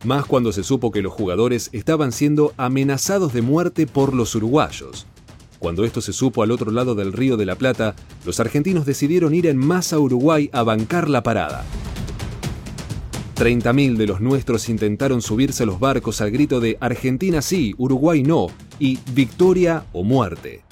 más 0.05 0.25
cuando 0.25 0.51
se 0.51 0.63
supo 0.63 0.91
que 0.91 1.01
los 1.01 1.13
jugadores 1.13 1.69
estaban 1.73 2.11
siendo 2.11 2.53
amenazados 2.57 3.33
de 3.33 3.41
muerte 3.41 3.85
por 3.87 4.13
los 4.13 4.33
uruguayos. 4.35 5.07
Cuando 5.59 5.83
esto 5.83 6.01
se 6.01 6.13
supo 6.13 6.41
al 6.41 6.51
otro 6.51 6.71
lado 6.71 6.95
del 6.95 7.13
río 7.13 7.37
de 7.37 7.45
la 7.45 7.55
Plata, 7.55 7.95
los 8.25 8.39
argentinos 8.39 8.85
decidieron 8.85 9.35
ir 9.35 9.45
en 9.45 9.57
masa 9.57 9.97
a 9.97 9.99
Uruguay 9.99 10.49
a 10.53 10.63
bancar 10.63 11.07
la 11.07 11.21
parada. 11.21 11.63
30.000 13.35 13.97
de 13.97 14.07
los 14.07 14.21
nuestros 14.21 14.69
intentaron 14.69 15.21
subirse 15.21 15.63
a 15.63 15.65
los 15.65 15.79
barcos 15.79 16.21
al 16.21 16.31
grito 16.31 16.59
de 16.59 16.77
Argentina 16.79 17.41
sí, 17.41 17.75
Uruguay 17.77 18.23
no 18.23 18.47
y 18.79 18.99
Victoria 19.13 19.85
o 19.93 20.03
muerte. 20.03 20.63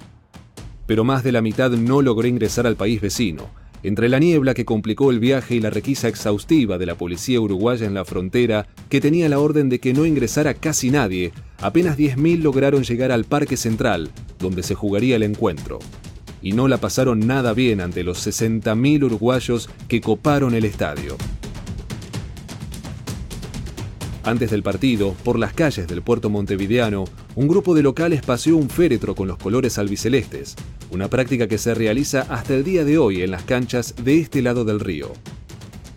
Pero 0.87 1.03
más 1.03 1.23
de 1.23 1.31
la 1.33 1.41
mitad 1.41 1.69
no 1.71 2.01
logró 2.01 2.27
ingresar 2.27 2.65
al 2.65 2.75
país 2.75 2.99
vecino, 3.01 3.49
entre 3.83 4.09
la 4.09 4.19
niebla 4.19 4.53
que 4.53 4.65
complicó 4.65 5.11
el 5.11 5.19
viaje 5.19 5.55
y 5.55 5.59
la 5.59 5.69
requisa 5.69 6.07
exhaustiva 6.07 6.77
de 6.77 6.85
la 6.85 6.95
policía 6.95 7.39
uruguaya 7.39 7.85
en 7.85 7.93
la 7.93 8.05
frontera, 8.05 8.67
que 8.89 9.01
tenía 9.01 9.29
la 9.29 9.39
orden 9.39 9.69
de 9.69 9.79
que 9.79 9.93
no 9.93 10.05
ingresara 10.05 10.53
casi 10.53 10.89
nadie, 10.89 11.31
apenas 11.59 11.97
10.000 11.97 12.41
lograron 12.41 12.83
llegar 12.83 13.11
al 13.11 13.25
Parque 13.25 13.57
Central, 13.57 14.09
donde 14.39 14.63
se 14.63 14.75
jugaría 14.75 15.15
el 15.15 15.23
encuentro. 15.23 15.79
Y 16.41 16.53
no 16.53 16.67
la 16.67 16.77
pasaron 16.77 17.27
nada 17.27 17.53
bien 17.53 17.81
ante 17.81 18.03
los 18.03 18.25
60.000 18.25 19.03
uruguayos 19.03 19.69
que 19.87 20.01
coparon 20.01 20.53
el 20.55 20.65
estadio. 20.65 21.17
Antes 24.23 24.51
del 24.51 24.63
partido, 24.63 25.15
por 25.23 25.39
las 25.39 25.53
calles 25.53 25.87
del 25.87 26.01
puerto 26.01 26.29
montevideano, 26.29 27.05
un 27.35 27.47
grupo 27.47 27.73
de 27.73 27.83
locales 27.83 28.21
paseó 28.21 28.57
un 28.57 28.69
féretro 28.69 29.15
con 29.15 29.27
los 29.27 29.37
colores 29.37 29.77
albicelestes, 29.77 30.55
una 30.91 31.09
práctica 31.09 31.47
que 31.47 31.57
se 31.57 31.73
realiza 31.73 32.21
hasta 32.29 32.53
el 32.53 32.65
día 32.65 32.83
de 32.83 32.97
hoy 32.97 33.21
en 33.21 33.31
las 33.31 33.43
canchas 33.43 33.95
de 34.03 34.19
este 34.19 34.41
lado 34.41 34.65
del 34.65 34.81
río. 34.81 35.13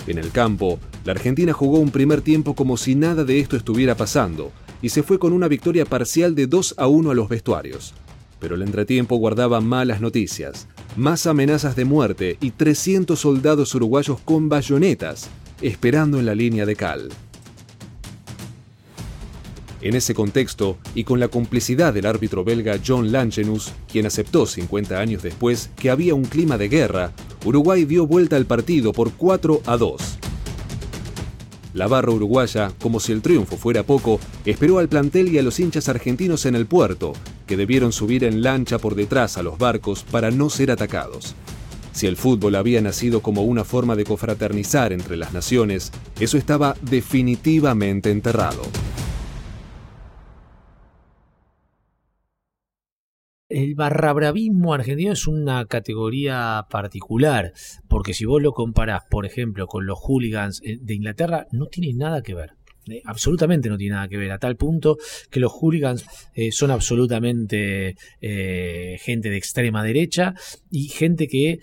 En 0.07 0.19
el 0.19 0.31
campo, 0.31 0.79
la 1.05 1.12
Argentina 1.12 1.52
jugó 1.52 1.81
un 1.81 1.91
primer 1.91 2.21
tiempo 2.21 2.55
como 2.55 2.76
si 2.76 2.95
nada 2.95 3.25
de 3.25 3.41
esto 3.41 3.57
estuviera 3.57 3.97
pasando 3.97 4.52
y 4.81 4.91
se 4.91 5.02
fue 5.02 5.19
con 5.19 5.33
una 5.33 5.49
victoria 5.49 5.85
parcial 5.85 6.35
de 6.35 6.47
2 6.47 6.76
a 6.79 6.87
1 6.87 7.11
a 7.11 7.14
los 7.14 7.29
vestuarios. 7.29 7.93
Pero 8.38 8.55
el 8.55 8.62
entretiempo 8.62 9.17
guardaba 9.17 9.61
malas 9.61 10.00
noticias, 10.00 10.69
más 10.97 11.26
amenazas 11.26 11.75
de 11.76 11.85
muerte 11.85 12.37
y 12.41 12.52
300 12.52 13.19
soldados 13.19 13.75
uruguayos 13.75 14.21
con 14.21 14.49
bayonetas 14.49 15.29
esperando 15.61 16.19
en 16.19 16.26
la 16.26 16.35
línea 16.35 16.67
de 16.67 16.76
cal. 16.76 17.09
En 19.83 19.97
ese 19.97 20.15
contexto, 20.15 20.79
y 20.95 21.03
con 21.03 21.19
la 21.19 21.27
complicidad 21.27 21.93
del 21.93 22.07
árbitro 22.07 22.45
belga 22.45 22.79
John 22.87 23.11
Langenus, 23.11 23.73
quien 23.91 24.07
aceptó 24.07 24.47
50 24.47 24.99
años 24.99 25.25
después 25.25 25.71
que 25.77 25.91
había 25.91 26.15
un 26.15 26.25
clima 26.25 26.57
de 26.57 26.69
guerra, 26.69 27.12
Uruguay 27.45 27.85
dio 27.85 28.07
vuelta 28.07 28.37
al 28.37 28.47
partido 28.47 28.93
por 28.93 29.12
4 29.12 29.62
a 29.67 29.77
2. 29.77 30.19
La 31.75 31.89
barra 31.89 32.12
uruguaya, 32.12 32.73
como 32.81 33.01
si 33.01 33.11
el 33.11 33.23
triunfo 33.23 33.57
fuera 33.57 33.83
poco, 33.83 34.21
esperó 34.45 34.79
al 34.79 34.89
plantel 34.89 35.33
y 35.33 35.39
a 35.39 35.43
los 35.43 35.59
hinchas 35.59 35.89
argentinos 35.89 36.47
en 36.47 36.55
el 36.55 36.67
puerto, 36.67 37.15
que 37.47 37.57
debieron 37.57 37.93
subir 37.93 38.23
en 38.23 38.43
lancha 38.43 38.79
por 38.79 38.95
detrás 38.95 39.37
a 39.37 39.43
los 39.43 39.59
barcos 39.59 40.05
para 40.05 40.31
no 40.31 40.49
ser 40.49 40.71
atacados. 40.71 41.35
Si 41.93 42.07
el 42.07 42.17
fútbol 42.17 42.55
había 42.55 42.81
nacido 42.81 43.21
como 43.21 43.43
una 43.43 43.65
forma 43.65 43.97
de 43.97 44.05
confraternizar 44.05 44.93
entre 44.93 45.17
las 45.17 45.33
naciones, 45.33 45.91
eso 46.21 46.39
estaba 46.39 46.77
definitivamente 46.83 48.11
enterrado. 48.11 48.62
El 53.52 53.75
barrabravismo 53.75 54.73
argentino 54.73 55.12
es 55.12 55.26
una 55.26 55.66
categoría 55.66 56.66
particular, 56.71 57.52
porque 57.88 58.14
si 58.14 58.25
vos 58.25 58.42
lo 58.42 58.52
comparás, 58.52 59.02
por 59.11 59.26
ejemplo, 59.26 59.66
con 59.66 59.87
los 59.87 59.99
hooligans 59.99 60.62
eh, 60.64 60.78
de 60.80 60.94
Inglaterra, 60.94 61.47
no 61.52 61.66
tiene 61.66 61.92
nada 61.92 62.23
que 62.23 62.35
ver. 62.35 62.52
Eh, 62.88 63.02
absolutamente 63.04 63.68
no 63.68 63.76
tiene 63.76 63.94
nada 63.94 64.09
que 64.09 64.16
ver, 64.16 64.32
a 64.32 64.38
tal 64.38 64.56
punto 64.56 64.97
que 65.30 65.38
los 65.38 65.52
hooligans 65.52 66.04
eh, 66.35 66.50
son 66.50 66.71
absolutamente 66.71 67.94
gente 68.21 69.30
de 69.30 69.37
extrema 69.37 69.85
derecha 69.85 70.35
y 70.71 70.88
gente 70.88 71.28
que 71.28 71.61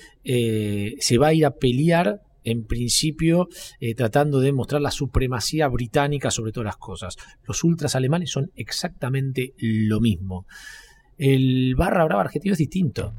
se 1.00 1.18
va 1.18 1.28
a 1.28 1.34
ir 1.34 1.46
a 1.46 1.56
pelear 1.56 2.22
en 2.44 2.66
principio 2.66 3.50
tratando 3.98 4.40
de 4.40 4.54
mostrar 4.54 4.82
la 4.82 4.92
supremacía 4.92 5.68
británica 5.68 6.32
sobre 6.32 6.52
todas 6.52 6.66
las 6.66 6.78
cosas. 6.78 7.18
Los 7.46 7.64
ultras 7.64 7.96
alemanes 7.96 8.32
son 8.32 8.52
exactamente 8.56 9.54
lo 9.58 10.00
mismo 10.00 10.46
el 11.20 11.76
barra 11.76 12.06
brava 12.06 12.22
argentino 12.22 12.54
es 12.54 12.60
distinto. 12.60 13.14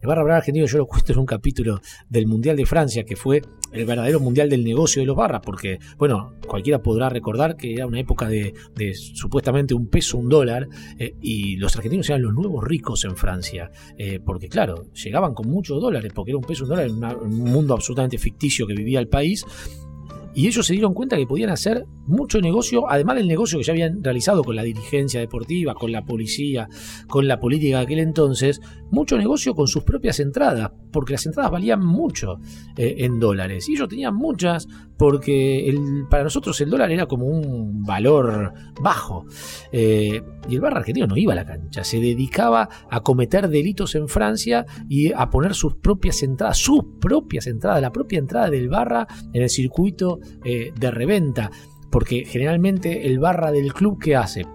El 0.00 0.06
barra 0.06 0.22
brava 0.22 0.38
argentino 0.38 0.64
yo 0.64 0.78
lo 0.78 0.86
cuento 0.86 1.12
en 1.12 1.18
un 1.18 1.26
capítulo 1.26 1.80
del 2.08 2.26
Mundial 2.26 2.56
de 2.56 2.64
Francia, 2.64 3.04
que 3.04 3.16
fue 3.16 3.42
el 3.72 3.84
verdadero 3.84 4.18
mundial 4.18 4.48
del 4.48 4.64
negocio 4.64 5.02
de 5.02 5.06
los 5.06 5.16
barras, 5.16 5.42
porque, 5.44 5.78
bueno, 5.98 6.32
cualquiera 6.46 6.82
podrá 6.82 7.10
recordar 7.10 7.56
que 7.56 7.74
era 7.74 7.86
una 7.86 8.00
época 8.00 8.28
de, 8.28 8.54
supuestamente 8.94 9.74
un 9.74 9.88
peso, 9.88 10.16
un 10.16 10.28
dólar, 10.28 10.68
eh, 10.98 11.14
y 11.20 11.56
los 11.56 11.76
argentinos 11.76 12.08
eran 12.08 12.22
los 12.22 12.32
nuevos 12.32 12.64
ricos 12.64 13.04
en 13.04 13.16
Francia, 13.16 13.70
eh, 13.98 14.20
porque, 14.24 14.48
claro, 14.48 14.86
llegaban 14.92 15.34
con 15.34 15.48
muchos 15.48 15.80
dólares, 15.82 16.12
porque 16.14 16.30
era 16.30 16.38
un 16.38 16.44
peso, 16.44 16.64
un 16.64 16.70
dólar 16.70 16.86
en 16.86 17.04
un 17.04 17.44
mundo 17.44 17.74
absolutamente 17.74 18.16
ficticio 18.16 18.66
que 18.66 18.74
vivía 18.74 19.00
el 19.00 19.08
país, 19.08 19.44
y 20.34 20.46
ellos 20.46 20.66
se 20.66 20.74
dieron 20.74 20.94
cuenta 20.94 21.16
que 21.16 21.26
podían 21.26 21.50
hacer 21.50 21.86
mucho 22.06 22.40
negocio, 22.40 22.90
además 22.90 23.16
del 23.16 23.28
negocio 23.28 23.58
que 23.58 23.64
ya 23.64 23.72
habían 23.72 24.02
realizado 24.02 24.42
con 24.42 24.56
la 24.56 24.62
dirigencia 24.62 25.20
deportiva, 25.20 25.74
con 25.74 25.92
la 25.92 26.04
policía, 26.04 26.68
con 27.06 27.28
la 27.28 27.38
política 27.38 27.78
de 27.78 27.84
aquel 27.84 27.98
entonces, 28.00 28.60
mucho 28.90 29.16
negocio 29.16 29.54
con 29.54 29.68
sus 29.68 29.84
propias 29.84 30.18
entradas, 30.20 30.72
porque 30.92 31.12
las 31.12 31.26
entradas 31.26 31.52
valían 31.52 31.84
mucho 31.84 32.38
eh, 32.76 32.96
en 32.98 33.20
dólares. 33.20 33.68
Y 33.68 33.74
ellos 33.74 33.88
tenían 33.88 34.14
muchas 34.14 34.66
porque 34.96 35.74
para 36.10 36.24
nosotros 36.24 36.60
el 36.60 36.68
dólar 36.68 36.90
era 36.90 37.06
como 37.06 37.26
un 37.26 37.84
valor 37.84 38.52
bajo. 38.82 39.24
Eh, 39.72 40.20
y 40.48 40.54
el 40.54 40.60
barra 40.60 40.80
argentino 40.80 41.06
no 41.06 41.16
iba 41.16 41.32
a 41.32 41.36
la 41.36 41.46
cancha, 41.46 41.84
se 41.84 42.00
dedicaba 42.00 42.68
a 42.90 43.00
cometer 43.00 43.48
delitos 43.48 43.94
en 43.94 44.08
Francia 44.08 44.66
y 44.88 45.12
a 45.12 45.30
poner 45.30 45.54
sus 45.54 45.76
propias 45.76 46.22
entradas, 46.22 46.58
sus 46.58 46.80
propias 47.00 47.46
entradas, 47.46 47.80
la 47.80 47.92
propia 47.92 48.18
entrada 48.18 48.50
del 48.50 48.68
barra 48.68 49.06
en 49.32 49.42
el 49.42 49.48
circuito 49.48 50.19
eh, 50.44 50.72
de 50.78 50.90
reventa. 50.90 51.50
Porque 51.90 52.24
generalmente 52.24 53.06
el 53.06 53.18
barra 53.18 53.50
del 53.50 53.72
club 53.74 53.98
que 53.98 54.14
hace 54.16 54.46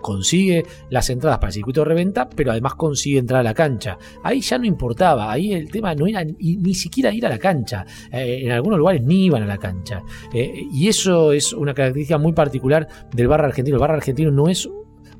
consigue 0.00 0.64
las 0.90 1.10
entradas 1.10 1.38
para 1.38 1.48
el 1.48 1.54
circuito 1.54 1.80
de 1.80 1.86
reventa, 1.86 2.30
pero 2.30 2.52
además 2.52 2.76
consigue 2.76 3.18
entrar 3.18 3.40
a 3.40 3.42
la 3.42 3.52
cancha. 3.52 3.98
Ahí 4.22 4.40
ya 4.40 4.56
no 4.56 4.64
importaba, 4.64 5.32
ahí 5.32 5.52
el 5.52 5.68
tema 5.72 5.92
no 5.96 6.06
era 6.06 6.22
ni, 6.24 6.74
siquiera 6.74 7.12
ir 7.12 7.26
a 7.26 7.28
la 7.28 7.38
cancha. 7.38 7.84
Eh, 8.12 8.42
en 8.44 8.52
algunos 8.52 8.78
lugares 8.78 9.02
ni 9.02 9.24
iban 9.24 9.42
a 9.42 9.46
la 9.46 9.58
cancha. 9.58 10.02
y 10.32 10.86
eso 10.86 11.32
es 11.32 11.52
una 11.52 11.74
característica 11.74 12.16
muy 12.16 12.32
particular 12.32 12.86
del 13.12 13.26
barra 13.26 13.48
argentino. 13.48 13.76
El 13.76 13.80
barra 13.80 13.94
argentino 13.94 14.30
no 14.30 14.48
es 14.48 14.68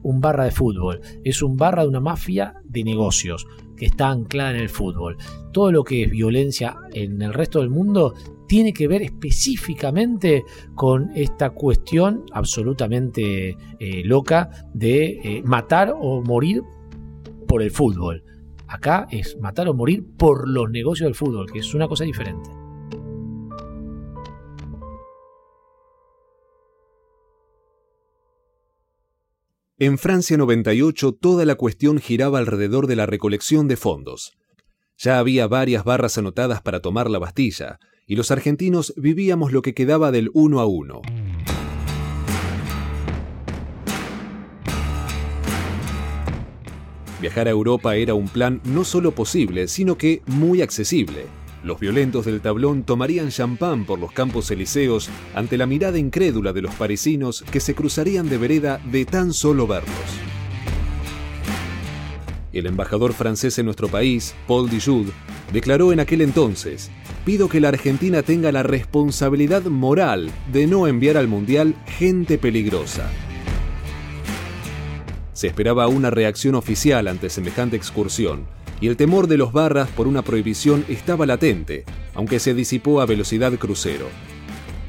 un 0.03 0.21
barra 0.21 0.45
de 0.45 0.51
fútbol, 0.51 1.01
es 1.25 1.43
un 1.43 1.57
barra 1.57 1.83
de 1.83 1.89
una 1.89 2.01
mafia 2.01 2.55
de 2.65 2.85
negocios 2.85 3.47
que 3.77 3.87
está 3.87 4.09
anclada 4.09 4.51
en 4.51 4.57
el 4.57 4.69
fútbol. 4.69 5.17
Todo 5.53 5.73
lo 5.73 5.85
que 5.85 6.05
es 6.05 6.11
violencia 6.11 6.77
en 6.93 7.23
el 7.23 7.33
resto 7.33 7.61
del 7.61 7.71
mundo 7.71 8.15
tiene 8.49 8.73
que 8.73 8.89
ver 8.89 9.03
específicamente 9.03 10.45
con 10.75 11.11
esta 11.15 11.51
cuestión 11.51 12.25
absolutamente 12.33 13.57
eh, 13.79 14.03
loca 14.05 14.51
de 14.75 15.21
eh, 15.23 15.43
matar 15.45 15.95
o 15.97 16.23
morir 16.23 16.63
por 17.47 17.63
el 17.63 17.71
fútbol. 17.71 18.25
Acá 18.67 19.07
es 19.11 19.39
matar 19.39 19.69
o 19.69 19.75
morir 19.75 20.05
por 20.17 20.49
los 20.49 20.71
negocios 20.71 21.07
del 21.07 21.15
fútbol, 21.15 21.51
que 21.51 21.61
es 21.61 21.75
una 21.75 21.89
cosa 21.89 22.05
diferente. 22.05 22.51
En 29.81 29.97
Francia 29.97 30.37
98 30.37 31.13
toda 31.13 31.45
la 31.45 31.55
cuestión 31.55 31.99
giraba 31.99 32.39
alrededor 32.41 32.89
de 32.89 32.97
la 32.97 33.07
recolección 33.07 33.69
de 33.69 33.77
fondos. 33.77 34.33
Ya 34.97 35.21
había 35.21 35.47
varias 35.47 35.85
barras 35.85 36.19
anotadas 36.19 36.61
para 36.63 36.81
tomar 36.81 37.09
la 37.09 37.21
Bastilla, 37.21 37.79
y 38.09 38.17
los 38.17 38.31
argentinos 38.31 38.95
vivíamos 38.97 39.53
lo 39.53 39.63
que 39.63 39.75
quedaba 39.75 40.11
del 40.11 40.31
uno 40.33 40.61
a 40.61 40.67
uno. 40.67 41.03
Viajar 47.21 47.49
a 47.49 47.51
Europa 47.51 47.97
era 47.97 48.15
un 48.15 48.29
plan 48.29 48.61
no 48.65 48.85
solo 48.85 49.13
posible, 49.13 49.69
sino 49.69 49.99
que 49.99 50.23
muy 50.27 50.63
accesible. 50.63 51.27
Los 51.65 51.81
violentos 51.81 52.25
del 52.25 52.41
tablón 52.41 52.85
tomarían 52.85 53.31
champán 53.31 53.85
por 53.85 53.99
los 53.99 54.13
campos 54.13 54.51
elíseos 54.51 55.11
ante 55.35 55.59
la 55.59 55.67
mirada 55.67 55.99
incrédula 55.99 56.53
de 56.53 56.63
los 56.63 56.75
parisinos 56.77 57.45
que 57.51 57.61
se 57.61 57.75
cruzarían 57.75 58.29
de 58.29 58.39
vereda 58.39 58.81
de 58.91 59.05
tan 59.05 59.33
solo 59.33 59.67
verlos. 59.67 60.38
El 62.59 62.67
embajador 62.67 63.13
francés 63.13 63.57
en 63.59 63.67
nuestro 63.67 63.87
país, 63.89 64.35
Paul 64.49 64.69
Dijoud, 64.69 65.07
declaró 65.53 65.93
en 65.93 66.01
aquel 66.01 66.23
entonces, 66.23 66.91
pido 67.25 67.49
que 67.49 67.61
la 67.61 67.69
Argentina 67.69 68.23
tenga 68.23 68.51
la 68.51 68.65
responsabilidad 68.65 69.63
moral 69.65 70.31
de 70.53 70.67
no 70.67 70.89
enviar 70.89 71.17
al 71.17 71.29
Mundial 71.29 71.77
gente 71.87 72.37
peligrosa. 72.37 73.09
Se 75.35 75.47
esperaba 75.47 75.87
una 75.87 76.11
reacción 76.11 76.57
oficial 76.57 77.07
ante 77.07 77.31
semejante 77.31 77.77
excursión, 77.77 78.45
y 78.81 78.89
el 78.89 78.97
temor 78.97 79.29
de 79.29 79.37
los 79.37 79.53
barras 79.53 79.89
por 79.91 80.09
una 80.09 80.23
prohibición 80.23 80.85
estaba 80.89 81.27
latente, 81.27 81.85
aunque 82.15 82.41
se 82.41 82.55
disipó 82.55 83.01
a 83.01 83.07
velocidad 83.07 83.53
crucero. 83.53 84.07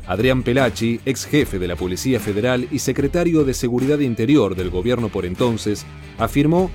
Adrián 0.07 0.41
Pelacci, 0.41 0.99
ex 1.05 1.27
jefe 1.27 1.59
de 1.59 1.67
la 1.67 1.75
Policía 1.75 2.19
Federal 2.19 2.67
y 2.71 2.79
secretario 2.79 3.43
de 3.43 3.53
Seguridad 3.53 3.99
Interior 3.99 4.55
del 4.55 4.71
gobierno 4.71 5.09
por 5.09 5.23
entonces, 5.23 5.85
afirmó, 6.17 6.71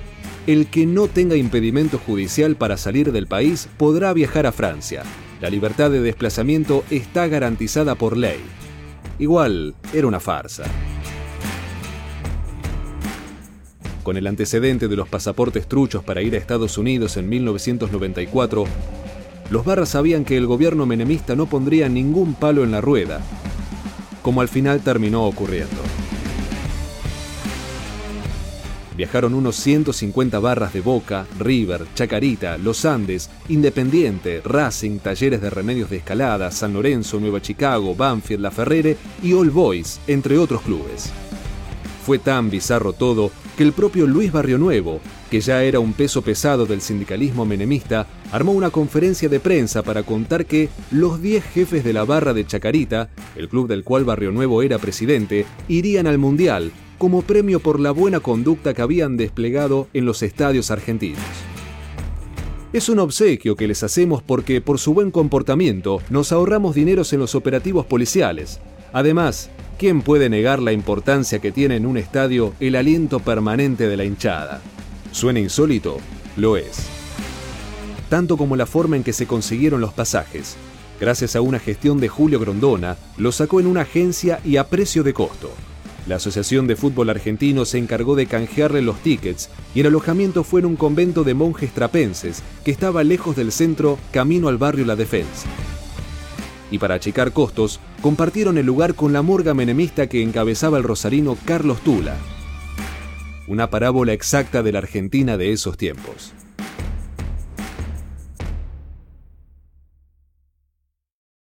el 0.47 0.67
que 0.67 0.85
no 0.85 1.07
tenga 1.07 1.35
impedimento 1.35 1.97
judicial 1.97 2.55
para 2.55 2.77
salir 2.77 3.11
del 3.11 3.27
país 3.27 3.67
podrá 3.77 4.13
viajar 4.13 4.45
a 4.45 4.51
Francia. 4.51 5.03
La 5.41 5.49
libertad 5.49 5.91
de 5.91 6.01
desplazamiento 6.01 6.83
está 6.89 7.27
garantizada 7.27 7.95
por 7.95 8.15
ley. 8.15 8.39
Igual, 9.19 9.75
era 9.93 10.07
una 10.07 10.19
farsa. 10.19 10.63
con 14.05 14.17
el 14.17 14.27
antecedente 14.27 14.87
de 14.87 14.95
los 14.95 15.09
pasaportes 15.09 15.67
truchos 15.67 16.03
para 16.03 16.21
ir 16.21 16.35
a 16.35 16.37
Estados 16.37 16.77
Unidos 16.77 17.17
en 17.17 17.27
1994, 17.27 18.65
los 19.49 19.65
barras 19.65 19.89
sabían 19.89 20.23
que 20.23 20.37
el 20.37 20.45
gobierno 20.45 20.85
menemista 20.85 21.35
no 21.35 21.47
pondría 21.47 21.89
ningún 21.89 22.35
palo 22.35 22.63
en 22.63 22.71
la 22.71 22.81
rueda, 22.81 23.19
como 24.21 24.41
al 24.41 24.47
final 24.47 24.81
terminó 24.81 25.25
ocurriendo. 25.25 25.94
Viajaron 28.97 29.33
unos 29.33 29.57
150 29.57 30.39
barras 30.39 30.73
de 30.73 30.79
Boca, 30.79 31.25
River, 31.37 31.85
Chacarita, 31.95 32.57
Los 32.57 32.85
Andes, 32.85 33.29
Independiente, 33.49 34.41
Racing, 34.43 34.99
Talleres 34.99 35.41
de 35.41 35.49
Remedios 35.49 35.89
de 35.89 35.97
Escalada, 35.97 36.49
San 36.51 36.73
Lorenzo, 36.73 37.19
Nueva 37.19 37.41
Chicago, 37.41 37.93
Banfield, 37.93 38.41
La 38.41 38.51
Ferrere 38.51 38.95
y 39.21 39.33
All 39.33 39.49
Boys, 39.49 39.99
entre 40.07 40.37
otros 40.37 40.61
clubes. 40.61 41.11
Fue 42.05 42.19
tan 42.19 42.49
bizarro 42.49 42.93
todo 42.93 43.31
que 43.57 43.63
el 43.63 43.73
propio 43.73 44.07
Luis 44.07 44.31
Barrio 44.31 44.57
Nuevo, 44.57 45.01
que 45.29 45.41
ya 45.41 45.63
era 45.63 45.79
un 45.79 45.93
peso 45.93 46.21
pesado 46.21 46.65
del 46.65 46.79
sindicalismo 46.79 47.45
menemista, 47.45 48.05
armó 48.31 48.53
una 48.53 48.69
conferencia 48.69 49.27
de 49.27 49.39
prensa 49.39 49.81
para 49.81 50.03
contar 50.03 50.45
que 50.45 50.69
los 50.91 51.21
10 51.21 51.43
jefes 51.43 51.83
de 51.83 51.93
la 51.93 52.05
barra 52.05 52.33
de 52.33 52.45
Chacarita, 52.45 53.09
el 53.35 53.49
club 53.49 53.67
del 53.67 53.83
cual 53.83 54.05
Barrio 54.05 54.31
Nuevo 54.31 54.61
era 54.61 54.77
presidente, 54.77 55.45
irían 55.67 56.07
al 56.07 56.17
Mundial 56.17 56.71
como 56.97 57.21
premio 57.21 57.59
por 57.59 57.79
la 57.79 57.91
buena 57.91 58.19
conducta 58.19 58.73
que 58.73 58.81
habían 58.81 59.17
desplegado 59.17 59.87
en 59.93 60.05
los 60.05 60.23
estadios 60.23 60.71
argentinos. 60.71 61.19
Es 62.73 62.89
un 62.89 62.99
obsequio 62.99 63.55
que 63.55 63.67
les 63.67 63.83
hacemos 63.83 64.21
porque 64.21 64.61
por 64.61 64.79
su 64.79 64.93
buen 64.93 65.11
comportamiento 65.11 66.01
nos 66.09 66.31
ahorramos 66.31 66.75
dineros 66.75 67.13
en 67.13 67.19
los 67.19 67.35
operativos 67.35 67.85
policiales. 67.85 68.59
Además, 68.91 69.49
¿Quién 69.77 70.01
puede 70.01 70.29
negar 70.29 70.61
la 70.61 70.71
importancia 70.71 71.39
que 71.39 71.51
tiene 71.51 71.75
en 71.75 71.85
un 71.85 71.97
estadio 71.97 72.53
el 72.61 72.77
aliento 72.77 73.19
permanente 73.19 73.89
de 73.89 73.97
la 73.97 74.05
hinchada? 74.05 74.61
¿Suena 75.11 75.41
insólito? 75.41 75.97
Lo 76.37 76.55
es. 76.55 76.87
Tanto 78.09 78.37
como 78.37 78.55
la 78.55 78.65
forma 78.65 78.95
en 78.95 79.03
que 79.03 79.11
se 79.11 79.27
consiguieron 79.27 79.81
los 79.81 79.91
pasajes. 79.91 80.55
Gracias 81.01 81.35
a 81.35 81.41
una 81.41 81.59
gestión 81.59 81.99
de 81.99 82.07
Julio 82.07 82.39
Grondona, 82.39 82.95
lo 83.17 83.33
sacó 83.33 83.59
en 83.59 83.67
una 83.67 83.81
agencia 83.81 84.39
y 84.45 84.55
a 84.55 84.69
precio 84.69 85.03
de 85.03 85.13
costo. 85.13 85.51
La 86.07 86.17
Asociación 86.17 86.67
de 86.67 86.75
Fútbol 86.75 87.09
Argentino 87.09 87.65
se 87.65 87.77
encargó 87.77 88.15
de 88.15 88.27
canjearle 88.27 88.81
los 88.81 88.99
tickets 88.99 89.49
y 89.73 89.79
el 89.79 89.87
alojamiento 89.87 90.43
fue 90.43 90.59
en 90.59 90.67
un 90.67 90.75
convento 90.75 91.23
de 91.23 91.33
monjes 91.33 91.71
trapenses 91.71 92.43
que 92.63 92.71
estaba 92.71 93.03
lejos 93.03 93.35
del 93.35 93.51
centro, 93.51 93.97
camino 94.11 94.47
al 94.47 94.57
barrio 94.57 94.85
La 94.85 94.95
Defensa 94.95 95.47
y 96.71 96.79
para 96.79 96.95
achicar 96.95 97.31
costos, 97.31 97.79
compartieron 98.01 98.57
el 98.57 98.65
lugar 98.65 98.95
con 98.95 99.13
la 99.13 99.21
morga 99.21 99.53
menemista 99.53 100.07
que 100.07 100.21
encabezaba 100.21 100.77
el 100.77 100.83
rosarino 100.83 101.37
Carlos 101.45 101.79
Tula. 101.81 102.17
Una 103.47 103.69
parábola 103.69 104.13
exacta 104.13 104.63
de 104.63 104.71
la 104.71 104.79
Argentina 104.79 105.37
de 105.37 105.51
esos 105.51 105.77
tiempos. 105.77 106.33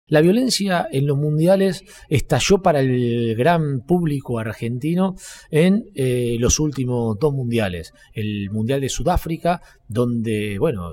La 0.07 0.21
violencia 0.21 0.87
en 0.91 1.07
los 1.07 1.17
mundiales 1.17 1.83
estalló 2.09 2.61
para 2.61 2.79
el 2.79 3.35
gran 3.35 3.81
público 3.81 4.37
argentino 4.37 5.15
en 5.49 5.85
eh, 5.95 6.37
los 6.39 6.59
últimos 6.59 7.17
dos 7.19 7.33
mundiales. 7.33 7.91
El 8.13 8.51
Mundial 8.51 8.81
de 8.81 8.89
Sudáfrica, 8.89 9.61
donde, 9.87 10.59
bueno, 10.59 10.91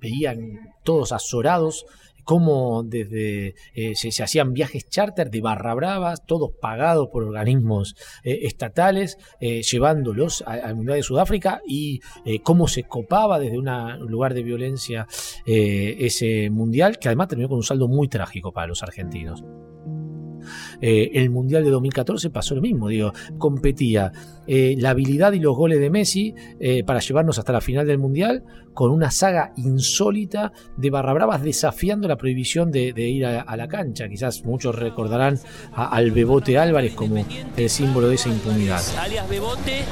veían 0.00 0.38
todos 0.82 1.12
azorados 1.12 1.84
cómo 2.28 2.82
desde 2.82 3.54
eh, 3.72 3.94
se, 3.94 4.22
hacían 4.22 4.52
viajes 4.52 4.86
charter 4.86 5.30
de 5.30 5.40
barra 5.40 5.72
bravas, 5.72 6.26
todos 6.26 6.50
pagados 6.60 7.08
por 7.10 7.24
organismos 7.24 7.96
eh, 8.22 8.40
estatales, 8.42 9.16
eh, 9.40 9.62
llevándolos 9.62 10.44
al 10.46 10.76
Mundial 10.76 10.98
de 10.98 11.02
Sudáfrica 11.04 11.62
y 11.66 12.00
cómo 12.42 12.68
se 12.68 12.82
copaba 12.82 13.38
desde 13.38 13.58
un 13.58 13.70
lugar 14.10 14.34
de 14.34 14.42
violencia 14.42 15.06
ese 15.46 16.50
mundial, 16.50 16.98
que 16.98 17.08
además 17.08 17.28
terminó 17.28 17.48
con 17.48 17.56
un 17.56 17.62
saldo 17.62 17.88
muy 17.88 18.08
trágico 18.08 18.52
para 18.52 18.66
los 18.66 18.82
argentinos. 18.82 19.42
Eh, 20.80 21.10
el 21.14 21.30
Mundial 21.30 21.64
de 21.64 21.70
2014 21.70 22.30
pasó 22.30 22.54
lo 22.54 22.60
mismo, 22.60 22.88
digo, 22.88 23.12
competía 23.38 24.12
eh, 24.46 24.76
la 24.78 24.90
habilidad 24.90 25.32
y 25.32 25.40
los 25.40 25.56
goles 25.56 25.80
de 25.80 25.90
Messi 25.90 26.34
eh, 26.60 26.84
para 26.84 27.00
llevarnos 27.00 27.38
hasta 27.38 27.52
la 27.52 27.60
final 27.60 27.86
del 27.86 27.98
Mundial 27.98 28.44
con 28.74 28.90
una 28.90 29.10
saga 29.10 29.52
insólita 29.56 30.52
de 30.76 30.90
barra 30.90 31.12
bravas 31.12 31.42
desafiando 31.42 32.06
la 32.06 32.16
prohibición 32.16 32.70
de, 32.70 32.92
ir 32.96 33.26
a, 33.26 33.56
la 33.56 33.66
cancha. 33.66 34.08
Quizás 34.08 34.44
muchos 34.44 34.74
recordarán 34.74 35.38
al 35.74 36.12
Bebote 36.12 36.58
Álvarez 36.58 36.94
como 36.94 37.24
el 37.56 37.70
símbolo 37.70 38.08
de 38.08 38.14
esa 38.14 38.28
impunidad. 38.28 38.80
Alias 38.98 39.28
Bebote 39.28 39.82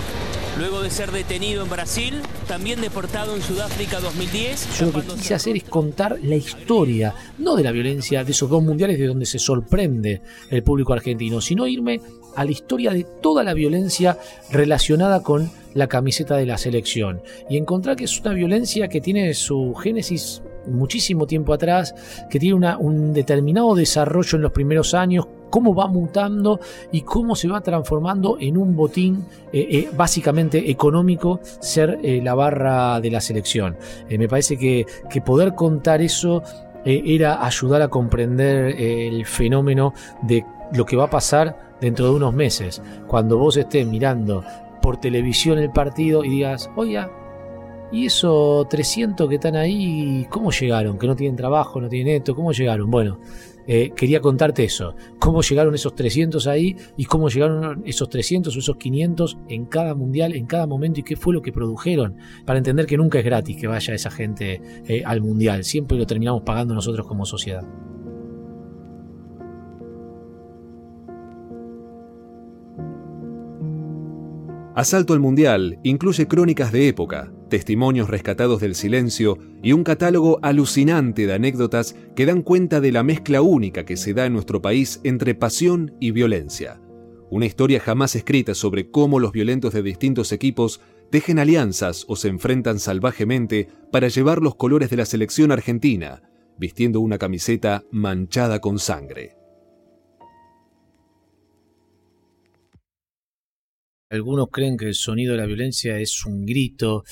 luego 0.58 0.82
de 0.82 0.90
ser 0.90 1.10
detenido 1.10 1.62
en 1.62 1.70
Brasil, 1.70 2.14
también 2.48 2.80
deportado 2.80 3.34
en 3.34 3.42
Sudáfrica 3.42 4.00
2010. 4.00 4.78
Yo 4.78 4.86
lo 4.86 4.92
que 4.92 5.02
quise 5.02 5.34
hacer 5.34 5.56
es 5.56 5.64
contar 5.64 6.18
la 6.22 6.36
historia, 6.36 7.14
no 7.38 7.56
de 7.56 7.62
la 7.62 7.72
violencia 7.72 8.24
de 8.24 8.32
esos 8.32 8.48
dos 8.48 8.62
mundiales 8.62 8.98
de 8.98 9.06
donde 9.06 9.26
se 9.26 9.38
sorprende 9.38 10.22
el 10.50 10.62
público 10.62 10.92
argentino, 10.92 11.40
sino 11.40 11.66
irme 11.66 12.00
a 12.34 12.44
la 12.44 12.50
historia 12.50 12.92
de 12.92 13.06
toda 13.22 13.44
la 13.44 13.54
violencia 13.54 14.18
relacionada 14.50 15.22
con 15.22 15.50
la 15.74 15.88
camiseta 15.88 16.36
de 16.36 16.46
la 16.46 16.58
selección 16.58 17.20
y 17.50 17.58
encontrar 17.58 17.96
que 17.96 18.04
es 18.04 18.20
una 18.20 18.32
violencia 18.32 18.88
que 18.88 19.00
tiene 19.00 19.32
su 19.34 19.74
génesis 19.74 20.42
muchísimo 20.66 21.26
tiempo 21.26 21.52
atrás, 21.52 21.94
que 22.30 22.38
tiene 22.38 22.76
un 22.76 23.12
determinado 23.12 23.74
desarrollo 23.74 24.36
en 24.36 24.42
los 24.42 24.52
primeros 24.52 24.94
años, 24.94 25.26
cómo 25.50 25.74
va 25.74 25.86
mutando 25.86 26.60
y 26.92 27.02
cómo 27.02 27.34
se 27.34 27.48
va 27.48 27.60
transformando 27.60 28.36
en 28.40 28.56
un 28.56 28.76
botín 28.76 29.24
eh, 29.52 29.66
eh, 29.70 29.90
básicamente 29.96 30.70
económico 30.70 31.40
ser 31.60 31.98
eh, 32.02 32.20
la 32.22 32.34
barra 32.34 33.00
de 33.00 33.10
la 33.10 33.20
selección. 33.20 33.76
me 34.08 34.28
parece 34.28 34.56
que, 34.56 34.86
que, 35.10 35.20
poder 35.20 35.54
contar 35.54 36.02
eso 36.02 36.42
era 36.84 37.44
ayudar 37.44 37.82
a 37.82 37.88
comprender 37.88 38.80
el 38.80 39.26
fenómeno 39.26 39.92
de 40.22 40.44
lo 40.72 40.84
que 40.84 40.96
va 40.96 41.04
a 41.04 41.10
pasar 41.10 41.74
dentro 41.80 42.06
de 42.06 42.12
unos 42.12 42.32
meses, 42.32 42.80
cuando 43.08 43.38
vos 43.38 43.56
estés 43.56 43.86
mirando 43.86 44.44
por 44.80 44.98
televisión 44.98 45.58
el 45.58 45.70
partido 45.70 46.24
y 46.24 46.30
digas, 46.30 46.70
oiga, 46.76 47.10
¿y 47.92 48.06
esos 48.06 48.68
300 48.68 49.28
que 49.28 49.34
están 49.36 49.56
ahí, 49.56 50.26
cómo 50.30 50.50
llegaron? 50.50 50.98
Que 50.98 51.06
no 51.06 51.16
tienen 51.16 51.36
trabajo, 51.36 51.80
no 51.80 51.88
tienen 51.88 52.16
esto, 52.16 52.34
¿cómo 52.34 52.52
llegaron? 52.52 52.90
Bueno, 52.90 53.18
eh, 53.66 53.90
quería 53.96 54.20
contarte 54.20 54.64
eso, 54.64 54.94
cómo 55.18 55.42
llegaron 55.42 55.74
esos 55.74 55.94
300 55.94 56.46
ahí 56.46 56.76
y 56.96 57.04
cómo 57.04 57.28
llegaron 57.28 57.82
esos 57.84 58.08
300 58.08 58.54
o 58.54 58.58
esos 58.58 58.76
500 58.76 59.38
en 59.48 59.66
cada 59.66 59.94
mundial, 59.94 60.34
en 60.34 60.46
cada 60.46 60.66
momento 60.66 61.00
y 61.00 61.02
qué 61.02 61.16
fue 61.16 61.34
lo 61.34 61.42
que 61.42 61.52
produjeron, 61.52 62.16
para 62.44 62.58
entender 62.58 62.86
que 62.86 62.96
nunca 62.96 63.18
es 63.18 63.24
gratis 63.24 63.56
que 63.56 63.66
vaya 63.66 63.94
esa 63.94 64.10
gente 64.10 64.60
eh, 64.86 65.02
al 65.04 65.20
mundial, 65.20 65.64
siempre 65.64 65.98
lo 65.98 66.06
terminamos 66.06 66.42
pagando 66.42 66.74
nosotros 66.74 67.06
como 67.06 67.24
sociedad. 67.24 67.64
Asalto 74.76 75.14
al 75.14 75.20
Mundial 75.20 75.78
incluye 75.84 76.28
crónicas 76.28 76.70
de 76.70 76.88
época, 76.88 77.32
testimonios 77.48 78.10
rescatados 78.10 78.60
del 78.60 78.74
silencio 78.74 79.38
y 79.62 79.72
un 79.72 79.84
catálogo 79.84 80.38
alucinante 80.42 81.26
de 81.26 81.32
anécdotas 81.32 81.96
que 82.14 82.26
dan 82.26 82.42
cuenta 82.42 82.82
de 82.82 82.92
la 82.92 83.02
mezcla 83.02 83.40
única 83.40 83.86
que 83.86 83.96
se 83.96 84.12
da 84.12 84.26
en 84.26 84.34
nuestro 84.34 84.60
país 84.60 85.00
entre 85.02 85.34
pasión 85.34 85.96
y 85.98 86.10
violencia. 86.10 86.78
Una 87.30 87.46
historia 87.46 87.80
jamás 87.80 88.14
escrita 88.16 88.54
sobre 88.54 88.90
cómo 88.90 89.18
los 89.18 89.32
violentos 89.32 89.72
de 89.72 89.82
distintos 89.82 90.30
equipos 90.30 90.82
tejen 91.10 91.38
alianzas 91.38 92.04
o 92.06 92.14
se 92.14 92.28
enfrentan 92.28 92.78
salvajemente 92.78 93.68
para 93.90 94.08
llevar 94.08 94.42
los 94.42 94.56
colores 94.56 94.90
de 94.90 94.98
la 94.98 95.06
selección 95.06 95.52
argentina, 95.52 96.20
vistiendo 96.58 97.00
una 97.00 97.16
camiseta 97.16 97.82
manchada 97.90 98.60
con 98.60 98.78
sangre. 98.78 99.35
Algunos 104.16 104.48
creen 104.50 104.76
que 104.76 104.86
el 104.86 104.94
sonido 104.94 105.32
de 105.32 105.38
la 105.38 105.46
violencia 105.46 105.98
es 105.98 106.26
un 106.26 106.44
grito 106.44 107.04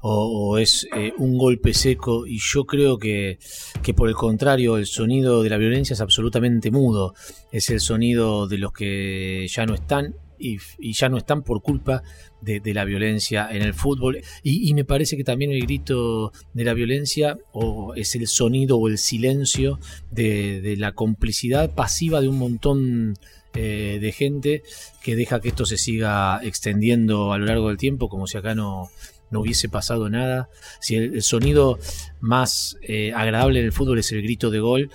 o, 0.00 0.58
es 0.58 0.88
eh, 0.96 1.12
un 1.18 1.36
golpe 1.36 1.74
seco 1.74 2.26
y 2.26 2.38
yo 2.38 2.64
creo 2.64 2.98
que, 2.98 3.38
que, 3.82 3.94
por 3.94 4.08
el 4.08 4.14
contrario 4.14 4.78
el 4.78 4.86
sonido 4.86 5.42
de 5.42 5.50
la 5.50 5.58
violencia 5.58 5.94
es 5.94 6.00
absolutamente 6.00 6.70
mudo. 6.70 7.14
Es 7.52 7.70
el 7.70 7.80
sonido 7.80 8.46
de 8.48 8.58
los 8.58 8.72
que 8.72 9.46
ya 9.48 9.66
no 9.66 9.74
están 9.74 10.14
y, 10.42 10.92
ya 10.92 11.08
no 11.08 11.16
están 11.16 11.42
por 11.42 11.62
culpa 11.62 12.02
de, 12.40 12.60
la 12.74 12.84
violencia 12.84 13.48
en 13.50 13.62
el 13.62 13.74
fútbol. 13.74 14.22
Y, 14.42 14.72
me 14.74 14.84
parece 14.84 15.16
que 15.16 15.24
también 15.24 15.52
el 15.52 15.62
grito 15.62 16.32
de 16.52 16.64
la 16.64 16.74
violencia 16.74 17.38
o 17.52 17.94
es 17.94 18.14
el 18.14 18.26
sonido 18.26 18.78
o 18.78 18.88
el 18.88 18.98
silencio 18.98 19.78
de, 20.10 20.74
la 20.78 20.92
complicidad 20.92 21.74
pasiva 21.74 22.20
de 22.20 22.28
un 22.28 22.38
montón 22.38 23.14
eh, 23.54 23.98
de 24.00 24.12
gente 24.12 24.62
que 25.02 25.14
deja 25.14 25.40
que 25.40 25.48
esto 25.48 25.66
se 25.66 25.76
siga 25.76 26.40
extendiendo 26.42 27.32
a 27.32 27.38
lo 27.38 27.44
largo 27.44 27.68
del 27.68 27.76
tiempo 27.76 28.08
como 28.08 28.26
si 28.26 28.38
acá 28.38 28.54
no, 28.54 28.88
no 29.30 29.40
hubiese 29.40 29.68
pasado 29.68 30.08
nada. 30.08 30.48
Si 30.80 30.94
el, 30.94 31.22
sonido 31.22 31.78
más 32.20 32.76
eh, 32.82 33.12
agradable 33.14 33.60
en 33.60 33.66
el 33.66 33.72
fútbol 33.72 33.98
es 33.98 34.12
el 34.12 34.22
grito 34.22 34.50
de 34.50 34.60
gol, 34.60 34.90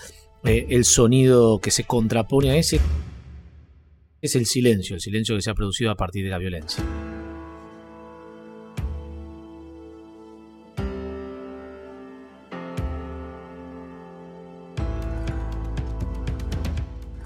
eh, 0.46 0.68
el 0.70 0.86
sonido 0.86 1.60
que 1.60 1.72
se 1.72 1.84
contrapone 1.84 2.52
a 2.52 2.58
ese 2.58 2.80
es 4.22 4.36
el 4.36 4.46
silencio, 4.46 4.96
el 4.96 5.02
silencio 5.02 5.36
que 5.36 5.42
se 5.42 5.52
ha 5.52 5.56
producido 5.56 5.92
a 5.92 5.96
partir 5.96 6.24
de 6.24 6.32
la 6.32 6.38
violencia. 6.38 6.84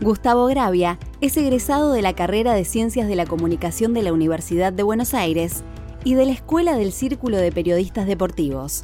Gustavo 0.02 0.48
Gravia 0.48 0.98
es 1.22 1.38
egresado 1.38 1.94
de 1.94 2.02
la 2.02 2.16
carrera 2.16 2.56
de 2.56 2.66
Ciencias 2.66 3.08
de 3.08 3.16
la 3.16 3.28
Comunicación 3.28 3.94
de 3.94 4.02
la 4.02 4.12
Universidad 4.12 4.74
de 4.74 4.82
Buenos 4.82 5.14
Aires 5.14 5.64
y 6.04 6.16
de 6.16 6.26
la 6.26 6.32
Escuela 6.32 6.76
del 6.76 6.92
Círculo 6.92 7.38
de 7.38 7.52
Periodistas 7.52 8.08
Deportivos. 8.08 8.84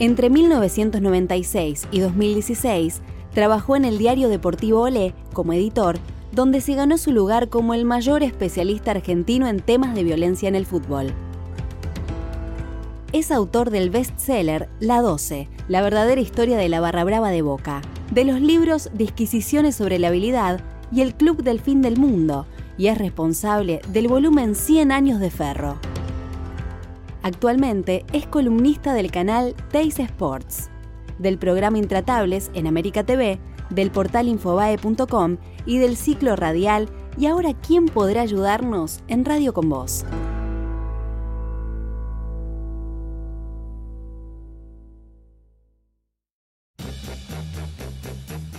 Entre 0.00 0.30
1996 0.30 1.86
y 1.92 2.00
2016 2.00 3.02
trabajó 3.32 3.76
en 3.76 3.84
el 3.84 3.98
diario 3.98 4.28
deportivo 4.28 4.80
Olé 4.80 5.14
como 5.32 5.52
editor, 5.52 6.00
donde 6.32 6.60
se 6.60 6.74
ganó 6.74 6.98
su 6.98 7.12
lugar 7.12 7.48
como 7.48 7.74
el 7.74 7.84
mayor 7.84 8.22
especialista 8.22 8.90
argentino 8.92 9.46
en 9.48 9.60
temas 9.60 9.94
de 9.94 10.04
violencia 10.04 10.48
en 10.48 10.54
el 10.54 10.66
fútbol. 10.66 11.12
Es 13.12 13.30
autor 13.30 13.70
del 13.70 13.90
bestseller 13.90 14.68
La 14.80 15.00
12, 15.00 15.48
la 15.68 15.80
verdadera 15.80 16.20
historia 16.20 16.58
de 16.58 16.68
la 16.68 16.80
barra 16.80 17.04
brava 17.04 17.30
de 17.30 17.42
Boca, 17.42 17.80
de 18.10 18.24
los 18.24 18.40
libros 18.40 18.90
Disquisiciones 18.92 19.74
sobre 19.76 19.98
la 19.98 20.08
habilidad 20.08 20.60
y 20.92 21.00
El 21.00 21.14
Club 21.14 21.42
del 21.42 21.60
Fin 21.60 21.80
del 21.80 21.98
Mundo, 21.98 22.46
y 22.76 22.88
es 22.88 22.98
responsable 22.98 23.80
del 23.88 24.08
volumen 24.08 24.54
100 24.54 24.92
años 24.92 25.20
de 25.20 25.30
Ferro. 25.30 25.78
Actualmente 27.22 28.04
es 28.12 28.26
columnista 28.26 28.94
del 28.94 29.10
canal 29.10 29.54
Teis 29.70 29.98
Sports, 29.98 30.70
del 31.18 31.38
programa 31.38 31.78
Intratables 31.78 32.50
en 32.54 32.66
América 32.66 33.04
TV, 33.04 33.38
del 33.70 33.90
portal 33.90 34.28
infobae.com 34.28 35.36
y 35.66 35.78
del 35.78 35.96
ciclo 35.96 36.36
radial 36.36 36.88
Y 37.16 37.26
ahora, 37.26 37.52
¿quién 37.54 37.86
podrá 37.86 38.22
ayudarnos 38.22 39.00
en 39.08 39.24
Radio 39.24 39.52
con 39.52 39.68
Vos? 39.68 40.04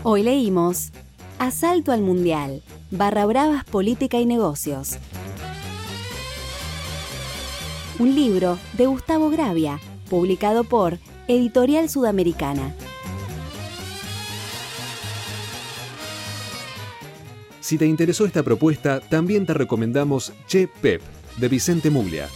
Hoy 0.03 0.23
leímos 0.23 0.91
Asalto 1.39 1.91
al 1.91 2.01
Mundial, 2.01 2.63
barra 2.89 3.25
bravas 3.25 3.63
política 3.65 4.17
y 4.17 4.25
negocios. 4.25 4.97
Un 7.99 8.15
libro 8.15 8.57
de 8.77 8.85
Gustavo 8.87 9.29
Gravia, 9.29 9.79
publicado 10.09 10.63
por 10.63 10.99
Editorial 11.27 11.89
Sudamericana. 11.89 12.73
Si 17.69 17.77
te 17.77 17.85
interesó 17.85 18.25
esta 18.25 18.41
propuesta, 18.41 18.99
también 18.99 19.45
te 19.45 19.53
recomendamos 19.53 20.33
Che 20.47 20.67
Pep, 20.67 21.03
de 21.37 21.47
Vicente 21.47 21.91
Muglia 21.91 22.27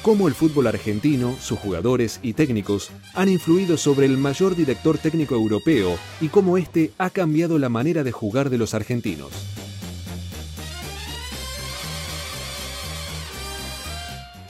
cómo 0.00 0.26
el 0.26 0.32
fútbol 0.32 0.68
argentino, 0.68 1.36
sus 1.38 1.58
jugadores 1.58 2.18
y 2.22 2.32
técnicos 2.32 2.90
han 3.12 3.28
influido 3.28 3.76
sobre 3.76 4.06
el 4.06 4.16
mayor 4.16 4.56
director 4.56 4.96
técnico 4.96 5.34
europeo 5.34 5.98
y 6.22 6.28
cómo 6.28 6.56
éste 6.56 6.92
ha 6.96 7.10
cambiado 7.10 7.58
la 7.58 7.68
manera 7.68 8.04
de 8.04 8.10
jugar 8.10 8.48
de 8.48 8.56
los 8.56 8.72
argentinos. 8.72 9.28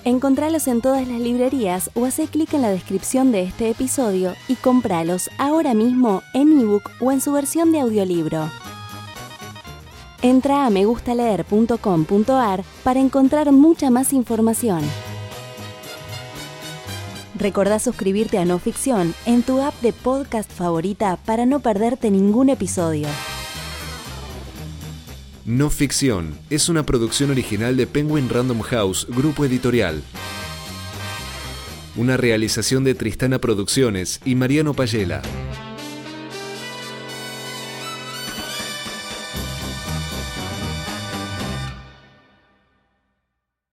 Encontralos 0.05 0.69
en 0.69 0.81
todas 0.81 1.09
las 1.09 1.19
librerías 1.19 1.91
o 1.95 2.05
hace 2.05 2.29
clic 2.29 2.55
en 2.55 2.63
la 2.63 2.71
descripción 2.71 3.33
de 3.33 3.43
este 3.43 3.69
episodio 3.69 4.37
y 4.47 4.55
cómpralos 4.55 5.29
ahora 5.39 5.75
mismo 5.75 6.23
en 6.35 6.57
ebook 6.61 6.89
o 7.01 7.11
en 7.11 7.21
su 7.21 7.33
versión 7.33 7.73
de 7.73 7.81
audiolibro. 7.81 8.49
Entra 10.23 10.67
a 10.67 10.71
megustaleer.com.ar 10.71 12.65
para 12.85 13.01
encontrar 13.01 13.53
mucha 13.53 13.91
más 13.91 14.13
información. 14.13 14.83
Recordá 17.39 17.79
suscribirte 17.79 18.37
a 18.37 18.45
No 18.45 18.59
Ficción 18.59 19.15
en 19.25 19.43
tu 19.43 19.63
app 19.63 19.75
de 19.81 19.95
podcast 19.95 20.53
favorita 20.53 21.19
para 21.25 21.47
no 21.47 21.61
perderte 21.61 22.11
ningún 22.11 22.51
episodio. 22.51 23.09
No 25.47 25.71
Ficción 25.71 26.39
es 26.51 26.69
una 26.69 26.85
producción 26.85 27.31
original 27.31 27.79
de 27.79 27.87
Penguin 27.87 28.29
Random 28.29 28.61
House, 28.61 29.07
grupo 29.09 29.47
editorial. 29.47 30.03
Una 31.97 32.19
realización 32.19 32.85
de 32.85 32.95
Tristana 32.95 33.39
Producciones 33.39 34.21
y 34.27 34.35
Mariano 34.35 34.75
Payela. 34.75 35.23